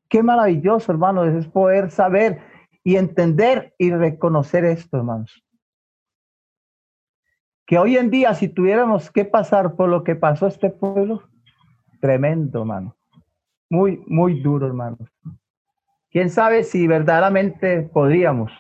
Qué 0.08 0.24
maravilloso, 0.24 0.90
hermanos, 0.90 1.28
es 1.28 1.46
poder 1.46 1.92
saber 1.92 2.42
y 2.82 2.96
entender 2.96 3.76
y 3.78 3.92
reconocer 3.92 4.64
esto, 4.64 4.96
hermanos. 4.96 5.40
que 7.64 7.78
hoy 7.78 7.96
en 7.96 8.10
día 8.10 8.34
si 8.34 8.48
tuviéramos 8.48 9.12
que 9.12 9.24
pasar 9.24 9.76
por 9.76 9.88
lo 9.88 10.02
que 10.02 10.16
pasó 10.16 10.48
este 10.48 10.70
pueblo, 10.70 11.29
tremendo, 12.00 12.60
hermano. 12.60 12.96
Muy, 13.68 14.02
muy 14.06 14.40
duro, 14.40 14.66
hermano. 14.66 14.98
¿Quién 16.10 16.30
sabe 16.30 16.64
si 16.64 16.86
verdaderamente 16.86 17.82
podríamos? 17.82 18.50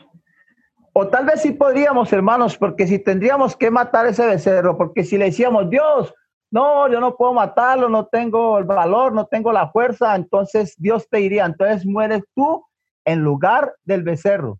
O 0.92 1.08
tal 1.08 1.26
vez 1.26 1.42
sí 1.42 1.52
podríamos, 1.52 2.12
hermanos, 2.12 2.56
porque 2.56 2.86
si 2.86 2.98
tendríamos 2.98 3.56
que 3.56 3.70
matar 3.70 4.06
ese 4.06 4.26
becerro, 4.26 4.76
porque 4.76 5.04
si 5.04 5.18
le 5.18 5.26
decíamos, 5.26 5.70
Dios, 5.70 6.14
no, 6.50 6.88
yo 6.88 7.00
no 7.00 7.16
puedo 7.16 7.32
matarlo, 7.32 7.88
no 7.88 8.06
tengo 8.06 8.58
el 8.58 8.64
valor, 8.64 9.12
no 9.12 9.26
tengo 9.26 9.52
la 9.52 9.70
fuerza, 9.70 10.16
entonces 10.16 10.74
Dios 10.78 11.08
te 11.08 11.18
diría, 11.18 11.44
entonces 11.44 11.86
mueres 11.86 12.22
tú 12.34 12.64
en 13.04 13.20
lugar 13.20 13.74
del 13.84 14.02
becerro. 14.02 14.58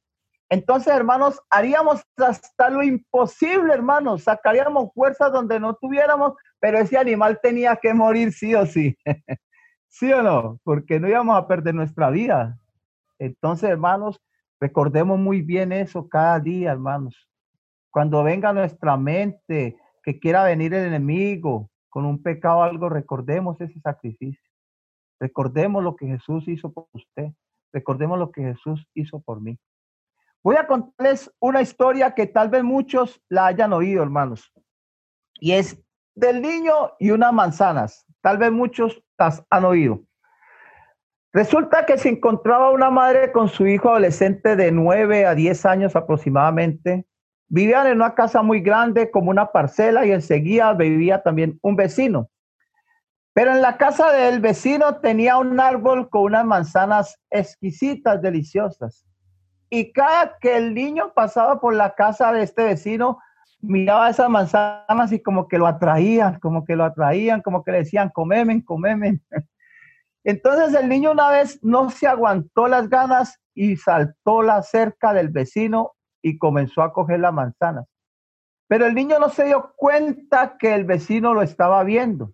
Entonces, 0.48 0.92
hermanos, 0.92 1.40
haríamos 1.48 2.02
hasta 2.16 2.70
lo 2.70 2.82
imposible, 2.82 3.72
hermanos, 3.72 4.24
sacaríamos 4.24 4.92
fuerzas 4.94 5.32
donde 5.32 5.60
no 5.60 5.74
tuviéramos, 5.74 6.34
pero 6.60 6.78
ese 6.78 6.98
animal 6.98 7.40
tenía 7.42 7.74
que 7.76 7.92
morir 7.94 8.32
sí 8.32 8.54
o 8.54 8.66
sí. 8.66 8.96
¿Sí 9.88 10.12
o 10.12 10.22
no? 10.22 10.60
Porque 10.62 11.00
no 11.00 11.08
íbamos 11.08 11.36
a 11.36 11.48
perder 11.48 11.74
nuestra 11.74 12.10
vida. 12.10 12.58
Entonces, 13.18 13.70
hermanos, 13.70 14.20
recordemos 14.60 15.18
muy 15.18 15.42
bien 15.42 15.72
eso 15.72 16.08
cada 16.08 16.38
día, 16.38 16.70
hermanos. 16.70 17.28
Cuando 17.90 18.22
venga 18.22 18.52
nuestra 18.52 18.96
mente 18.96 19.76
que 20.02 20.20
quiera 20.20 20.44
venir 20.44 20.72
el 20.74 20.86
enemigo 20.86 21.70
con 21.88 22.04
un 22.04 22.22
pecado 22.22 22.62
algo, 22.62 22.88
recordemos 22.88 23.60
ese 23.60 23.80
sacrificio. 23.80 24.48
Recordemos 25.18 25.82
lo 25.82 25.96
que 25.96 26.06
Jesús 26.06 26.46
hizo 26.46 26.72
por 26.72 26.86
usted. 26.92 27.32
Recordemos 27.72 28.18
lo 28.18 28.30
que 28.30 28.42
Jesús 28.42 28.86
hizo 28.94 29.20
por 29.20 29.40
mí. 29.40 29.58
Voy 30.42 30.56
a 30.56 30.66
contarles 30.66 31.30
una 31.40 31.60
historia 31.60 32.14
que 32.14 32.26
tal 32.26 32.48
vez 32.48 32.62
muchos 32.62 33.20
la 33.28 33.46
hayan 33.46 33.72
oído, 33.72 34.02
hermanos. 34.02 34.50
Y 35.38 35.52
es 35.52 35.82
del 36.20 36.40
niño 36.42 36.92
y 36.98 37.10
unas 37.10 37.32
manzanas. 37.32 38.06
Tal 38.20 38.38
vez 38.38 38.52
muchos 38.52 39.02
las 39.18 39.44
han 39.50 39.64
oído. 39.64 40.00
Resulta 41.32 41.86
que 41.86 41.98
se 41.98 42.10
encontraba 42.10 42.70
una 42.70 42.90
madre 42.90 43.32
con 43.32 43.48
su 43.48 43.66
hijo 43.66 43.90
adolescente 43.90 44.56
de 44.56 44.70
9 44.72 45.26
a 45.26 45.34
10 45.34 45.66
años 45.66 45.96
aproximadamente 45.96 47.06
Vivían 47.52 47.88
en 47.88 47.96
una 47.96 48.14
casa 48.14 48.42
muy 48.42 48.60
grande 48.60 49.10
como 49.10 49.30
una 49.30 49.50
parcela 49.50 50.06
y 50.06 50.12
enseguida 50.12 50.72
vivía 50.72 51.20
también 51.24 51.58
un 51.62 51.74
vecino. 51.74 52.30
Pero 53.32 53.50
en 53.50 53.60
la 53.60 53.76
casa 53.76 54.12
del 54.12 54.38
vecino 54.38 55.00
tenía 55.00 55.36
un 55.36 55.58
árbol 55.58 56.08
con 56.10 56.22
unas 56.22 56.44
manzanas 56.44 57.18
exquisitas, 57.28 58.22
deliciosas. 58.22 59.04
Y 59.68 59.92
cada 59.92 60.38
que 60.38 60.56
el 60.56 60.74
niño 60.74 61.12
pasaba 61.12 61.60
por 61.60 61.74
la 61.74 61.96
casa 61.96 62.32
de 62.32 62.44
este 62.44 62.62
vecino, 62.62 63.18
miraba 63.62 64.10
esas 64.10 64.28
manzanas 64.28 65.12
y 65.12 65.20
como 65.20 65.48
que 65.48 65.58
lo 65.58 65.66
atraían, 65.66 66.38
como 66.40 66.64
que 66.64 66.76
lo 66.76 66.84
atraían, 66.84 67.42
como 67.42 67.62
que 67.62 67.72
le 67.72 67.78
decían, 67.78 68.10
comemen, 68.10 68.62
comemen. 68.62 69.22
Entonces 70.24 70.74
el 70.80 70.88
niño 70.88 71.12
una 71.12 71.30
vez 71.30 71.58
no 71.62 71.90
se 71.90 72.06
aguantó 72.06 72.68
las 72.68 72.88
ganas 72.88 73.40
y 73.54 73.76
saltó 73.76 74.42
la 74.42 74.62
cerca 74.62 75.12
del 75.12 75.28
vecino 75.28 75.92
y 76.22 76.38
comenzó 76.38 76.82
a 76.82 76.92
coger 76.92 77.20
las 77.20 77.32
manzanas. 77.32 77.86
Pero 78.68 78.86
el 78.86 78.94
niño 78.94 79.18
no 79.18 79.30
se 79.30 79.44
dio 79.44 79.72
cuenta 79.76 80.56
que 80.58 80.74
el 80.74 80.84
vecino 80.84 81.34
lo 81.34 81.42
estaba 81.42 81.82
viendo. 81.82 82.32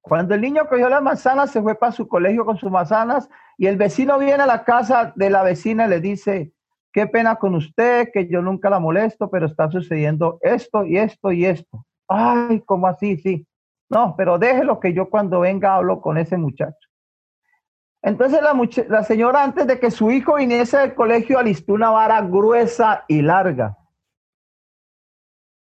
Cuando 0.00 0.34
el 0.34 0.40
niño 0.40 0.68
cogió 0.68 0.88
las 0.88 1.02
manzanas, 1.02 1.50
se 1.50 1.62
fue 1.62 1.74
para 1.74 1.92
su 1.92 2.08
colegio 2.08 2.44
con 2.44 2.58
sus 2.58 2.70
manzanas 2.70 3.28
y 3.56 3.66
el 3.66 3.76
vecino 3.76 4.18
viene 4.18 4.42
a 4.42 4.46
la 4.46 4.64
casa 4.64 5.12
de 5.16 5.30
la 5.30 5.42
vecina 5.42 5.86
y 5.86 5.88
le 5.88 6.00
dice, 6.00 6.52
qué 6.94 7.08
pena 7.08 7.36
con 7.36 7.56
usted, 7.56 8.10
que 8.12 8.28
yo 8.28 8.40
nunca 8.40 8.70
la 8.70 8.78
molesto, 8.78 9.28
pero 9.28 9.46
está 9.46 9.68
sucediendo 9.68 10.38
esto 10.42 10.86
y 10.86 10.96
esto 10.96 11.32
y 11.32 11.44
esto. 11.44 11.84
Ay, 12.06 12.62
¿cómo 12.64 12.86
así? 12.86 13.16
Sí. 13.16 13.46
No, 13.90 14.14
pero 14.16 14.38
déjelo 14.38 14.78
que 14.78 14.94
yo 14.94 15.10
cuando 15.10 15.40
venga 15.40 15.74
hablo 15.74 16.00
con 16.00 16.16
ese 16.16 16.36
muchacho. 16.38 16.88
Entonces 18.00 18.40
la, 18.88 19.02
señora 19.02 19.42
antes 19.42 19.66
de 19.66 19.80
que 19.80 19.90
su 19.90 20.10
hijo 20.10 20.36
viniese 20.36 20.78
del 20.78 20.94
colegio 20.94 21.38
alistó 21.38 21.72
una 21.72 21.90
vara 21.90 22.20
gruesa 22.20 23.04
y 23.08 23.22
larga. 23.22 23.76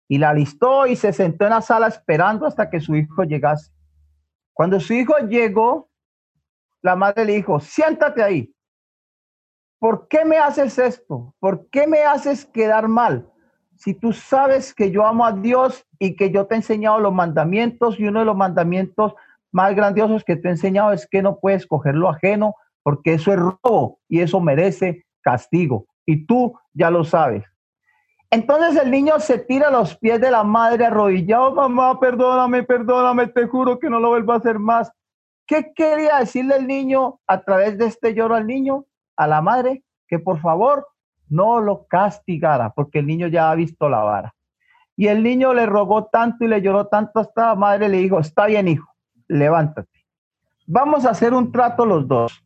Y 0.09 0.17
la 0.17 0.31
alistó 0.31 0.87
y 0.87 0.97
se 0.97 1.13
sentó 1.13 1.45
en 1.45 1.51
la 1.51 1.61
sala 1.61 1.87
esperando 1.87 2.45
hasta 2.45 2.69
que 2.69 2.81
su 2.81 2.95
hijo 2.95 3.23
llegase. 3.23 3.71
Cuando 4.51 4.79
su 4.81 4.93
hijo 4.93 5.17
llegó, 5.19 5.89
la 6.81 6.97
madre 6.97 7.23
le 7.23 7.33
dijo, 7.35 7.61
siéntate 7.61 8.21
ahí. 8.21 8.52
¿Por 9.83 10.07
qué 10.07 10.23
me 10.23 10.37
haces 10.37 10.79
esto? 10.79 11.35
¿Por 11.41 11.67
qué 11.69 11.87
me 11.87 12.03
haces 12.03 12.45
quedar 12.45 12.87
mal? 12.87 13.29
Si 13.75 13.93
tú 13.93 14.13
sabes 14.13 14.73
que 14.73 14.91
yo 14.91 15.05
amo 15.05 15.25
a 15.25 15.33
Dios 15.33 15.85
y 15.99 16.15
que 16.15 16.31
yo 16.31 16.45
te 16.45 16.55
he 16.55 16.57
enseñado 16.59 17.01
los 17.01 17.13
mandamientos 17.13 17.99
y 17.99 18.07
uno 18.07 18.19
de 18.19 18.25
los 18.25 18.37
mandamientos 18.37 19.13
más 19.51 19.75
grandiosos 19.75 20.23
que 20.23 20.37
te 20.37 20.47
he 20.47 20.51
enseñado 20.51 20.93
es 20.93 21.05
que 21.05 21.21
no 21.21 21.37
puedes 21.37 21.67
coger 21.67 21.95
lo 21.95 22.07
ajeno 22.07 22.55
porque 22.81 23.15
eso 23.15 23.33
es 23.33 23.39
robo 23.39 23.99
y 24.07 24.21
eso 24.21 24.39
merece 24.39 25.05
castigo. 25.19 25.85
Y 26.05 26.27
tú 26.27 26.57
ya 26.71 26.89
lo 26.89 27.03
sabes. 27.03 27.43
Entonces 28.31 28.81
el 28.81 28.89
niño 28.89 29.19
se 29.19 29.37
tira 29.37 29.67
a 29.67 29.71
los 29.71 29.97
pies 29.97 30.21
de 30.21 30.31
la 30.31 30.45
madre 30.45 30.85
arrodillado, 30.85 31.55
mamá, 31.55 31.99
perdóname, 31.99 32.63
perdóname, 32.63 33.27
te 33.27 33.47
juro 33.47 33.77
que 33.79 33.89
no 33.89 33.99
lo 33.99 34.07
vuelvo 34.07 34.31
a 34.31 34.37
hacer 34.37 34.59
más. 34.59 34.93
¿Qué 35.45 35.73
quería 35.75 36.19
decirle 36.19 36.55
el 36.55 36.67
niño 36.67 37.19
a 37.27 37.43
través 37.43 37.77
de 37.77 37.87
este 37.87 38.13
lloro 38.13 38.35
al 38.35 38.47
niño, 38.47 38.85
a 39.15 39.27
la 39.27 39.41
madre? 39.41 39.83
Que 40.07 40.19
por 40.19 40.39
favor 40.39 40.87
no 41.29 41.59
lo 41.59 41.85
castigara, 41.87 42.71
porque 42.71 42.99
el 42.99 43.07
niño 43.07 43.27
ya 43.27 43.49
ha 43.49 43.55
visto 43.55 43.89
la 43.89 44.03
vara. 44.03 44.33
Y 44.95 45.07
el 45.07 45.23
niño 45.23 45.53
le 45.53 45.65
rogó 45.65 46.05
tanto 46.05 46.45
y 46.45 46.47
le 46.47 46.61
lloró 46.61 46.87
tanto 46.87 47.19
hasta 47.19 47.47
la 47.47 47.55
madre 47.55 47.89
le 47.89 47.97
dijo, 47.97 48.19
está 48.19 48.45
bien 48.45 48.67
hijo, 48.67 48.87
levántate. 49.27 50.05
Vamos 50.67 51.05
a 51.05 51.09
hacer 51.09 51.33
un 51.33 51.51
trato 51.51 51.85
los 51.85 52.07
dos. 52.07 52.43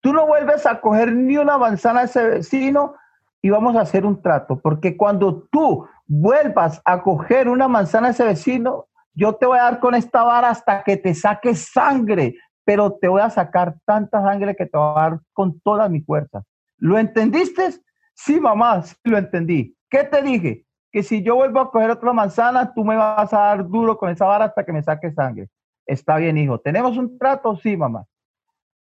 Tú 0.00 0.12
no 0.12 0.26
vuelves 0.26 0.64
a 0.64 0.80
coger 0.80 1.12
ni 1.12 1.36
una 1.36 1.58
manzana 1.58 2.00
a 2.00 2.04
ese 2.04 2.26
vecino 2.26 2.94
y 3.42 3.50
vamos 3.50 3.76
a 3.76 3.82
hacer 3.82 4.06
un 4.06 4.20
trato, 4.20 4.58
porque 4.58 4.96
cuando 4.96 5.46
tú 5.50 5.86
vuelvas 6.06 6.80
a 6.84 7.02
coger 7.02 7.48
una 7.48 7.68
manzana 7.68 8.08
a 8.08 8.10
ese 8.10 8.24
vecino, 8.24 8.86
yo 9.14 9.34
te 9.34 9.46
voy 9.46 9.58
a 9.58 9.64
dar 9.64 9.80
con 9.80 9.94
esta 9.94 10.22
vara 10.22 10.50
hasta 10.50 10.82
que 10.82 10.96
te 10.96 11.14
saque 11.14 11.54
sangre, 11.54 12.36
pero 12.70 12.92
te 12.92 13.08
voy 13.08 13.20
a 13.20 13.28
sacar 13.30 13.74
tanta 13.84 14.22
sangre 14.22 14.54
que 14.54 14.64
te 14.64 14.78
voy 14.78 14.92
a 14.96 15.00
dar 15.00 15.20
con 15.32 15.58
toda 15.58 15.88
mi 15.88 16.02
fuerza. 16.02 16.44
¿Lo 16.78 17.00
entendiste? 17.00 17.68
Sí, 18.14 18.38
mamá, 18.38 18.80
sí 18.82 18.94
lo 19.02 19.18
entendí. 19.18 19.76
¿Qué 19.88 20.04
te 20.04 20.22
dije? 20.22 20.64
que 20.92 21.02
si 21.02 21.20
yo 21.20 21.34
vuelvo 21.34 21.58
a 21.58 21.72
coger 21.72 21.90
otra 21.90 22.12
manzana, 22.12 22.72
tú 22.72 22.84
me 22.84 22.94
vas 22.94 23.32
a 23.32 23.38
dar 23.38 23.68
duro 23.68 23.98
con 23.98 24.08
esa 24.08 24.24
vara 24.24 24.44
hasta 24.44 24.64
que 24.64 24.72
me 24.72 24.84
saque 24.84 25.10
sangre. 25.10 25.48
Está 25.84 26.16
bien, 26.18 26.38
hijo. 26.38 26.60
¿Tenemos 26.60 26.96
un 26.96 27.18
trato? 27.18 27.56
Sí, 27.56 27.76
mamá. 27.76 28.04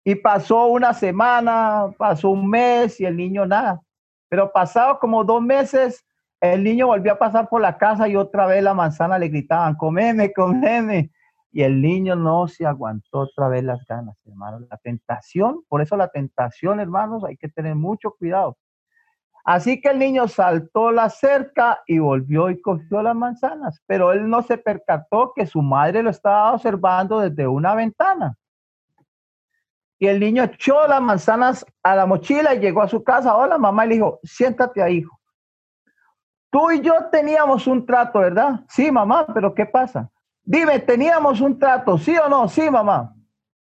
Y 0.04 0.16
pasó 0.16 0.66
una 0.66 0.92
semana, 0.96 1.94
pasó 1.96 2.32
un 2.32 2.50
mes 2.50 3.00
y 3.00 3.06
el 3.06 3.16
niño 3.16 3.46
nada. 3.46 3.82
Pero 4.30 4.52
pasado 4.52 4.98
como 4.98 5.24
dos 5.24 5.44
meses, 5.44 6.04
el 6.42 6.64
niño 6.64 6.88
volvió 6.88 7.14
a 7.14 7.20
pasar 7.20 7.50
por 7.50 7.62
la 7.62 7.78
casa 7.78 8.08
y 8.08 8.16
otra 8.16 8.48
vez 8.48 8.64
la 8.64 8.74
manzana 8.74 9.20
le 9.20 9.28
gritaban, 9.28 9.76
comeme, 9.76 10.34
comeme. 10.34 11.12
Y 11.56 11.64
el 11.64 11.82
niño 11.82 12.18
no 12.18 12.50
se 12.50 12.66
aguantó 12.66 13.20
otra 13.20 13.48
vez 13.48 13.64
las 13.64 13.86
ganas, 13.86 14.18
hermanos. 14.26 14.64
La 14.70 14.76
tentación, 14.76 15.62
por 15.70 15.82
eso 15.82 15.96
la 15.96 16.10
tentación, 16.10 16.82
hermanos, 16.82 17.24
hay 17.24 17.38
que 17.38 17.48
tener 17.48 17.76
mucho 17.76 18.12
cuidado. 18.12 18.58
Así 19.46 19.80
que 19.80 19.88
el 19.88 20.00
niño 20.00 20.28
saltó 20.28 20.92
la 20.92 21.10
cerca 21.10 21.82
y 21.88 22.00
volvió 22.00 22.50
y 22.50 22.60
cogió 22.60 23.02
las 23.02 23.16
manzanas, 23.16 23.82
pero 23.88 24.12
él 24.12 24.30
no 24.30 24.42
se 24.42 24.58
percató 24.58 25.32
que 25.34 25.46
su 25.46 25.62
madre 25.62 26.04
lo 26.04 26.10
estaba 26.10 26.52
observando 26.52 27.22
desde 27.22 27.48
una 27.48 27.74
ventana. 27.74 28.36
Y 29.98 30.08
el 30.08 30.20
niño 30.20 30.44
echó 30.44 30.86
las 30.90 31.02
manzanas 31.02 31.66
a 31.84 31.96
la 31.96 32.06
mochila 32.06 32.54
y 32.54 32.60
llegó 32.60 32.82
a 32.82 32.90
su 32.90 33.02
casa. 33.02 33.34
Hola, 33.34 33.58
mamá, 33.58 33.86
le 33.86 33.96
dijo, 33.96 34.20
siéntate 34.24 34.84
ahí, 34.84 34.98
hijo. 34.98 35.18
Tú 36.50 36.72
y 36.72 36.82
yo 36.82 36.96
teníamos 37.10 37.66
un 37.66 37.86
trato, 37.86 38.20
¿verdad? 38.20 38.60
Sí, 38.68 38.92
mamá, 38.92 39.26
pero 39.34 39.54
¿qué 39.54 39.66
pasa? 39.66 40.12
Dime, 40.46 40.80
¿teníamos 40.80 41.42
un 41.42 41.58
trato? 41.58 41.98
¿Sí 41.98 42.16
o 42.18 42.30
no? 42.30 42.48
Sí, 42.48 42.70
mamá. 42.70 43.14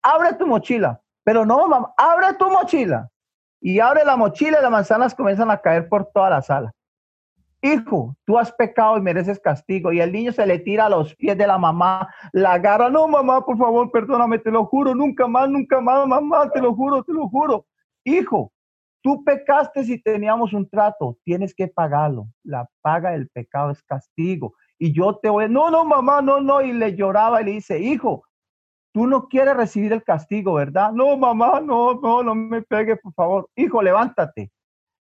Abre 0.02 0.34
tu 0.34 0.48
mochila. 0.48 1.00
Pero 1.24 1.46
no, 1.46 1.68
mamá, 1.68 1.94
abre 1.98 2.34
tu 2.34 2.50
mochila 2.50 3.10
y 3.64 3.80
abre 3.80 4.04
la 4.04 4.18
mochila 4.18 4.60
las 4.60 4.70
manzanas 4.70 5.16
comienzan 5.16 5.50
a 5.50 5.58
caer 5.58 5.88
por 5.88 6.12
toda 6.14 6.30
la 6.30 6.42
sala. 6.42 6.74
Hijo, 7.62 8.14
tú 8.26 8.38
has 8.38 8.52
pecado 8.52 8.98
y 8.98 9.02
mereces 9.02 9.40
castigo. 9.40 9.94
Y 9.94 10.02
el 10.02 10.12
niño 10.12 10.34
se 10.34 10.46
le 10.46 10.60
tira 10.60 10.88
a 10.88 10.90
los 10.90 11.16
pies 11.16 11.38
de 11.38 11.48
la 11.48 11.58
mamá, 11.58 12.14
la 12.34 12.54
agarra. 12.54 12.90
No, 12.90 13.08
mamá, 13.08 13.46
por 13.46 13.58
favor, 13.58 13.90
perdóname, 13.90 14.38
te 14.40 14.52
lo 14.52 14.66
juro, 14.66 14.94
nunca 14.94 15.28
más, 15.28 15.50
nunca 15.50 15.80
más, 15.80 16.06
mamá, 16.06 16.50
te 16.52 16.60
lo 16.60 16.76
juro, 16.76 17.04
te 17.06 17.14
lo 17.14 17.30
juro. 17.30 17.66
Hijo, 18.04 18.52
tú 19.02 19.24
pecaste 19.24 19.86
si 19.86 19.98
teníamos 19.98 20.52
un 20.52 20.70
trato, 20.70 21.18
tienes 21.24 21.56
que 21.56 21.70
pagarlo. 21.70 22.28
La 22.44 22.70
paga 22.82 23.12
del 23.12 23.30
pecado 23.30 23.72
es 23.72 23.82
castigo. 23.82 24.56
Y 24.84 24.92
yo 24.92 25.16
te 25.16 25.30
voy, 25.30 25.48
no, 25.48 25.70
no, 25.72 25.86
mamá, 25.86 26.22
no, 26.22 26.42
no. 26.42 26.62
Y 26.62 26.74
le 26.74 26.94
lloraba 26.94 27.42
y 27.42 27.46
le 27.46 27.52
dice, 27.52 27.80
hijo, 27.80 28.24
Tú 28.94 29.08
no 29.08 29.28
quieres 29.28 29.58
recibir 29.58 29.92
el 29.92 30.04
castigo, 30.04 30.54
¿verdad? 30.54 30.92
No, 30.92 31.18
mamá, 31.18 31.60
no, 31.60 31.96
no, 31.96 32.22
no 32.22 32.36
me 32.36 32.62
pegue, 32.62 32.96
por 32.96 33.12
favor. 33.14 33.50
Hijo, 33.56 33.82
levántate. 33.82 34.52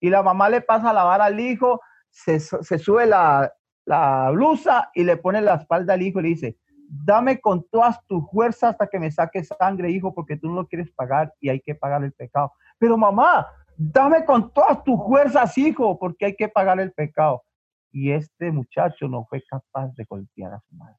Y 0.02 0.10
la 0.10 0.22
mamá 0.22 0.50
le 0.50 0.60
pasa 0.60 0.90
a 0.90 0.94
lavar 0.94 1.22
al 1.22 1.40
hijo 1.40 1.80
se, 2.10 2.40
sube 2.40 3.06
la, 3.06 3.52
la, 3.86 4.32
blusa 4.32 4.90
y 4.94 5.04
le 5.04 5.18
pone 5.18 5.42
la 5.42 5.56
espalda 5.56 5.94
al 5.94 6.02
hijo 6.02 6.20
y 6.20 6.24
le 6.24 6.30
dice, 6.30 6.58
dame 6.90 7.40
con 7.40 7.66
todas 7.70 8.06
tus 8.08 8.30
fuerzas 8.30 8.72
hasta 8.72 8.88
que 8.88 9.00
me 9.00 9.12
saques 9.12 9.48
sangre, 9.60 9.92
hijo, 9.92 10.14
porque 10.14 10.36
tú 10.36 10.50
no 10.50 10.56
lo 10.56 10.68
quieres 10.68 10.92
pagar 10.92 11.34
y 11.40 11.50
hay 11.50 11.62
que 11.62 11.76
pagar 11.76 12.04
el 12.04 12.12
pecado. 12.12 12.52
Pero 12.78 12.98
mamá, 12.98 13.48
dame 13.78 14.26
con 14.26 14.52
todas 14.52 14.84
tus 14.84 15.00
fuerzas, 15.06 15.58
hijo, 15.58 15.98
porque 15.98 16.26
hay 16.26 16.36
que 16.36 16.50
pagar 16.50 16.80
el 16.80 16.92
pecado. 16.92 17.44
Y 17.92 18.12
este 18.12 18.52
muchacho 18.52 19.08
no 19.08 19.26
fue 19.26 19.44
capaz 19.44 19.94
de 19.96 20.06
golpear 20.06 20.54
a 20.54 20.60
su 20.62 20.76
madre. 20.76 20.98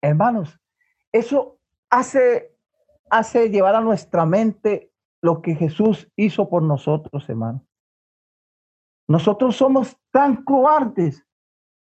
Hermanos, 0.00 0.58
eso 1.12 1.58
hace, 1.90 2.56
hace 3.10 3.50
llevar 3.50 3.74
a 3.74 3.80
nuestra 3.80 4.24
mente 4.24 4.92
lo 5.22 5.42
que 5.42 5.54
Jesús 5.54 6.10
hizo 6.16 6.48
por 6.48 6.62
nosotros, 6.62 7.28
hermano. 7.28 7.66
Nosotros 9.08 9.56
somos 9.56 9.96
tan 10.10 10.44
cobardes 10.44 11.24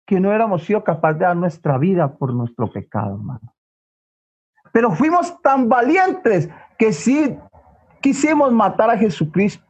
que 0.06 0.20
no 0.20 0.32
éramos 0.32 0.64
sido 0.64 0.84
capaces 0.84 1.20
de 1.20 1.26
dar 1.26 1.36
nuestra 1.36 1.78
vida 1.78 2.16
por 2.18 2.34
nuestro 2.34 2.72
pecado, 2.72 3.16
hermano. 3.16 3.56
Pero 4.72 4.92
fuimos 4.92 5.42
tan 5.42 5.70
valientes 5.70 6.50
que 6.78 6.92
sí 6.94 7.38
quisimos 8.02 8.52
matar 8.52 8.90
a 8.90 8.98
Jesucristo. 8.98 9.65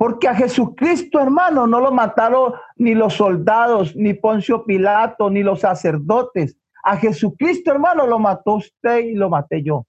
Porque 0.00 0.28
a 0.28 0.34
Jesucristo, 0.34 1.20
hermano, 1.20 1.66
no 1.66 1.78
lo 1.78 1.92
mataron 1.92 2.54
ni 2.76 2.94
los 2.94 3.12
soldados, 3.12 3.94
ni 3.94 4.14
Poncio 4.14 4.64
Pilato, 4.64 5.28
ni 5.28 5.42
los 5.42 5.60
sacerdotes. 5.60 6.56
A 6.82 6.96
Jesucristo, 6.96 7.70
hermano, 7.70 8.06
lo 8.06 8.18
mató 8.18 8.54
usted 8.54 9.00
y 9.00 9.14
lo 9.14 9.28
maté 9.28 9.62
yo. 9.62 9.86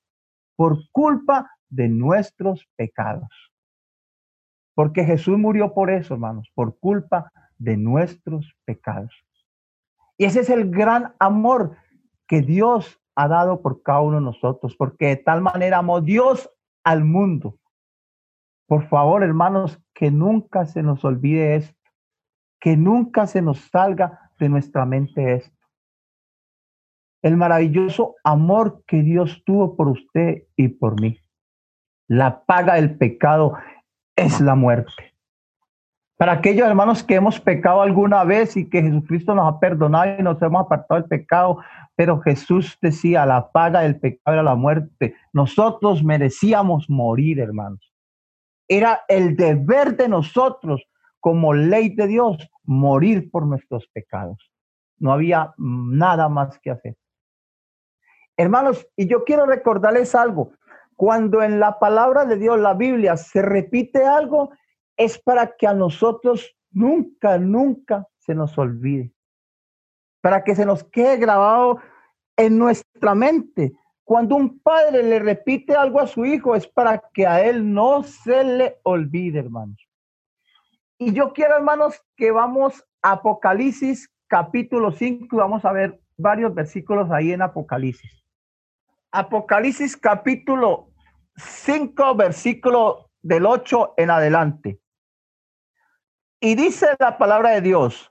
Por 0.57 0.79
culpa 0.91 1.49
de 1.69 1.87
nuestros 1.87 2.67
pecados. 2.75 3.29
Porque 4.75 5.05
Jesús 5.05 5.37
murió 5.37 5.73
por 5.73 5.89
eso, 5.89 6.15
hermanos, 6.15 6.51
por 6.55 6.77
culpa 6.77 7.31
de 7.57 7.77
nuestros 7.77 8.53
pecados. 8.65 9.15
Y 10.17 10.25
ese 10.25 10.41
es 10.41 10.49
el 10.49 10.69
gran 10.71 11.15
amor 11.19 11.77
que 12.27 12.41
Dios 12.41 12.99
ha 13.15 13.29
dado 13.29 13.61
por 13.61 13.81
cada 13.81 14.01
uno 14.01 14.17
de 14.17 14.23
nosotros, 14.23 14.75
porque 14.75 15.05
de 15.05 15.15
tal 15.15 15.39
manera 15.39 15.77
amó 15.77 16.01
Dios 16.01 16.51
al 16.83 17.05
mundo. 17.05 17.60
Por 18.71 18.87
favor, 18.87 19.21
hermanos, 19.21 19.83
que 19.93 20.11
nunca 20.11 20.65
se 20.65 20.81
nos 20.81 21.03
olvide 21.03 21.57
esto, 21.57 21.91
que 22.57 22.77
nunca 22.77 23.27
se 23.27 23.41
nos 23.41 23.59
salga 23.69 24.31
de 24.39 24.47
nuestra 24.47 24.85
mente 24.85 25.33
esto. 25.33 25.67
El 27.21 27.35
maravilloso 27.35 28.15
amor 28.23 28.81
que 28.87 29.01
Dios 29.01 29.43
tuvo 29.45 29.75
por 29.75 29.89
usted 29.89 30.43
y 30.55 30.69
por 30.69 31.01
mí. 31.01 31.19
La 32.07 32.45
paga 32.45 32.75
del 32.75 32.97
pecado 32.97 33.57
es 34.15 34.39
la 34.39 34.55
muerte. 34.55 35.15
Para 36.15 36.31
aquellos 36.31 36.65
hermanos 36.65 37.03
que 37.03 37.15
hemos 37.15 37.41
pecado 37.41 37.81
alguna 37.81 38.23
vez 38.23 38.55
y 38.55 38.69
que 38.69 38.83
Jesucristo 38.83 39.35
nos 39.35 39.53
ha 39.53 39.59
perdonado 39.59 40.15
y 40.17 40.23
nos 40.23 40.41
hemos 40.41 40.61
apartado 40.61 41.01
del 41.01 41.09
pecado, 41.09 41.57
pero 41.97 42.21
Jesús 42.21 42.77
decía, 42.81 43.25
la 43.25 43.51
paga 43.51 43.81
del 43.81 43.99
pecado 43.99 44.35
era 44.35 44.43
la 44.43 44.55
muerte. 44.55 45.13
Nosotros 45.33 46.05
merecíamos 46.05 46.89
morir, 46.89 47.41
hermanos. 47.41 47.90
Era 48.73 49.03
el 49.09 49.35
deber 49.35 49.97
de 49.97 50.07
nosotros 50.07 50.81
como 51.19 51.53
ley 51.53 51.93
de 51.93 52.07
Dios 52.07 52.37
morir 52.63 53.29
por 53.29 53.45
nuestros 53.45 53.85
pecados. 53.87 54.49
No 54.97 55.11
había 55.11 55.53
nada 55.57 56.29
más 56.29 56.57
que 56.59 56.71
hacer. 56.71 56.95
Hermanos, 58.37 58.87
y 58.95 59.09
yo 59.09 59.25
quiero 59.25 59.45
recordarles 59.45 60.15
algo. 60.15 60.53
Cuando 60.95 61.43
en 61.43 61.59
la 61.59 61.79
palabra 61.79 62.23
de 62.23 62.37
Dios, 62.37 62.61
la 62.61 62.73
Biblia, 62.73 63.17
se 63.17 63.41
repite 63.41 64.05
algo, 64.05 64.51
es 64.95 65.19
para 65.19 65.57
que 65.57 65.67
a 65.67 65.73
nosotros 65.73 66.55
nunca, 66.71 67.37
nunca 67.37 68.07
se 68.19 68.35
nos 68.35 68.57
olvide. 68.57 69.11
Para 70.21 70.45
que 70.45 70.55
se 70.55 70.65
nos 70.65 70.85
quede 70.85 71.17
grabado 71.17 71.79
en 72.37 72.57
nuestra 72.57 73.15
mente. 73.15 73.73
Cuando 74.03 74.35
un 74.35 74.59
padre 74.59 75.03
le 75.03 75.19
repite 75.19 75.75
algo 75.75 75.99
a 75.99 76.07
su 76.07 76.25
hijo, 76.25 76.55
es 76.55 76.67
para 76.67 77.01
que 77.13 77.25
a 77.25 77.41
él 77.43 77.73
no 77.73 78.03
se 78.03 78.43
le 78.43 78.79
olvide, 78.83 79.39
hermanos. 79.39 79.87
Y 80.97 81.13
yo 81.13 81.33
quiero, 81.33 81.55
hermanos, 81.55 82.01
que 82.15 82.31
vamos 82.31 82.85
a 83.01 83.13
Apocalipsis 83.13 84.11
capítulo 84.31 84.93
5 84.93 85.35
vamos 85.35 85.65
a 85.65 85.73
ver 85.73 85.99
varios 86.15 86.55
versículos 86.55 87.11
ahí 87.11 87.33
en 87.33 87.41
Apocalipsis. 87.41 88.23
Apocalipsis 89.11 89.97
capítulo 89.97 90.87
5, 91.35 92.15
versículo 92.15 93.09
del 93.21 93.45
8 93.45 93.95
en 93.97 94.09
adelante. 94.09 94.79
Y 96.39 96.55
dice 96.55 96.87
la 96.97 97.17
palabra 97.17 97.49
de 97.49 97.61
Dios, 97.61 98.09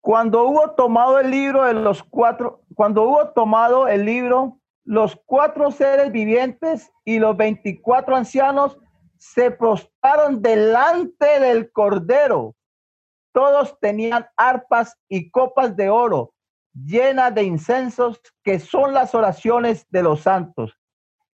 cuando 0.00 0.44
hubo 0.44 0.70
tomado 0.70 1.20
el 1.20 1.30
libro 1.30 1.64
de 1.64 1.74
los 1.74 2.02
cuatro, 2.02 2.62
cuando 2.74 3.02
hubo 3.02 3.28
tomado 3.28 3.88
el 3.88 4.06
libro, 4.06 4.58
los 4.84 5.18
cuatro 5.26 5.70
seres 5.70 6.12
vivientes 6.12 6.92
y 7.04 7.18
los 7.18 7.36
veinticuatro 7.36 8.16
ancianos 8.16 8.78
se 9.18 9.50
prostraron 9.50 10.42
delante 10.42 11.40
del 11.40 11.72
Cordero. 11.72 12.54
Todos 13.32 13.78
tenían 13.80 14.26
arpas 14.36 14.96
y 15.08 15.30
copas 15.30 15.76
de 15.76 15.88
oro 15.88 16.34
llenas 16.74 17.34
de 17.34 17.44
incensos, 17.44 18.20
que 18.42 18.58
son 18.58 18.92
las 18.92 19.14
oraciones 19.14 19.86
de 19.90 20.02
los 20.02 20.22
santos 20.22 20.76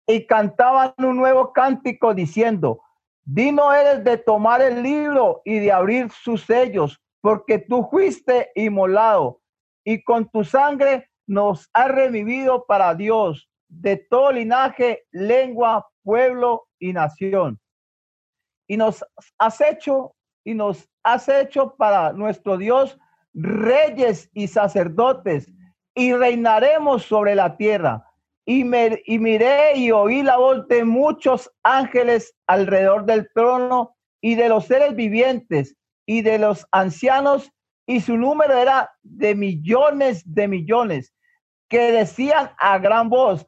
y 0.07 0.25
cantaban 0.25 0.93
un 0.99 1.17
nuevo 1.17 1.51
cántico 1.51 2.13
diciendo, 2.13 2.81
Dino 3.23 3.73
eres 3.73 4.03
de 4.03 4.17
tomar 4.17 4.61
el 4.61 4.83
libro 4.83 5.41
y 5.43 5.59
de 5.59 5.71
abrir 5.71 6.11
sus 6.11 6.45
sellos, 6.45 7.01
porque 7.21 7.57
tú 7.57 7.87
fuiste 7.89 8.51
inmolado 8.53 9.41
y 9.83 10.03
con 10.03 10.29
tu 10.29 10.43
sangre 10.43 11.09
nos 11.27 11.69
has 11.73 11.89
revivido 11.89 12.65
para 12.65 12.95
Dios 12.95 13.49
de 13.67 13.97
todo 13.97 14.31
linaje, 14.31 15.05
lengua, 15.11 15.87
pueblo 16.03 16.67
y 16.79 16.93
nación. 16.93 17.59
Y 18.67 18.77
nos 18.77 19.03
has 19.37 19.61
hecho 19.61 20.15
y 20.43 20.53
nos 20.53 20.87
has 21.03 21.27
hecho 21.27 21.75
para 21.75 22.13
nuestro 22.13 22.57
Dios 22.57 22.97
reyes 23.33 24.29
y 24.33 24.47
sacerdotes 24.47 25.51
y 25.95 26.13
reinaremos 26.13 27.03
sobre 27.03 27.35
la 27.35 27.57
tierra. 27.57 28.05
Y, 28.45 28.63
me, 28.63 29.01
y 29.05 29.17
miré 29.17 29.75
y 29.75 29.91
oí 29.91 30.21
la 30.21 30.37
voz 30.37 30.67
de 30.67 30.83
muchos 30.83 31.51
ángeles 31.63 32.35
alrededor 32.45 33.05
del 33.05 33.27
trono 33.33 33.95
y 34.21 34.35
de 34.35 34.49
los 34.49 34.65
seres 34.65 34.95
vivientes 34.95 35.75
y 36.05 36.21
de 36.21 36.37
los 36.37 36.67
ancianos, 36.71 37.51
y 37.87 38.01
su 38.01 38.17
número 38.17 38.55
era 38.55 38.91
de 39.01 39.35
millones 39.35 40.23
de 40.25 40.47
millones, 40.47 41.13
que 41.69 41.91
decían 41.91 42.51
a 42.57 42.77
gran 42.77 43.09
voz, 43.09 43.45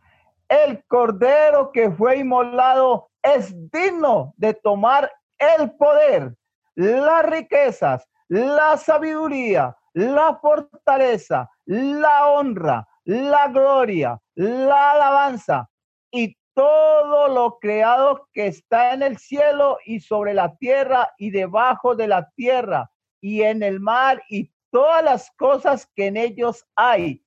el 0.49 0.83
cordero 0.87 1.71
que 1.71 1.91
fue 1.91 2.19
inmolado 2.19 3.09
es 3.21 3.53
digno 3.71 4.33
de 4.37 4.53
tomar 4.53 5.11
el 5.37 5.71
poder, 5.71 6.35
las 6.75 7.25
riquezas, 7.25 8.07
la 8.29 8.77
sabiduría, 8.77 9.75
la 9.93 10.37
fortaleza, 10.37 11.49
la 11.65 12.27
honra, 12.27 12.87
la 13.03 13.47
gloria, 13.47 14.19
la 14.35 14.91
alabanza 14.91 15.69
y 16.11 16.37
todo 16.53 17.27
lo 17.27 17.59
creado 17.59 18.27
que 18.33 18.47
está 18.47 18.93
en 18.93 19.03
el 19.03 19.17
cielo 19.17 19.77
y 19.85 19.99
sobre 19.99 20.33
la 20.33 20.55
tierra 20.57 21.13
y 21.17 21.29
debajo 21.31 21.95
de 21.95 22.07
la 22.07 22.29
tierra 22.35 22.89
y 23.21 23.43
en 23.43 23.63
el 23.63 23.79
mar 23.79 24.23
y 24.29 24.51
todas 24.71 25.03
las 25.03 25.31
cosas 25.37 25.89
que 25.95 26.07
en 26.07 26.17
ellos 26.17 26.65
hay. 26.75 27.23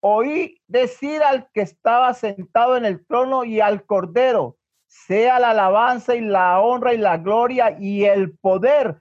Oí 0.00 0.60
decir 0.66 1.22
al 1.22 1.48
que 1.52 1.62
estaba 1.62 2.14
sentado 2.14 2.76
en 2.76 2.84
el 2.84 3.04
trono 3.06 3.44
y 3.44 3.60
al 3.60 3.84
cordero, 3.84 4.56
sea 4.86 5.38
la 5.38 5.50
alabanza 5.50 6.14
y 6.14 6.20
la 6.20 6.60
honra 6.60 6.94
y 6.94 6.98
la 6.98 7.18
gloria 7.18 7.76
y 7.78 8.04
el 8.04 8.36
poder 8.38 9.00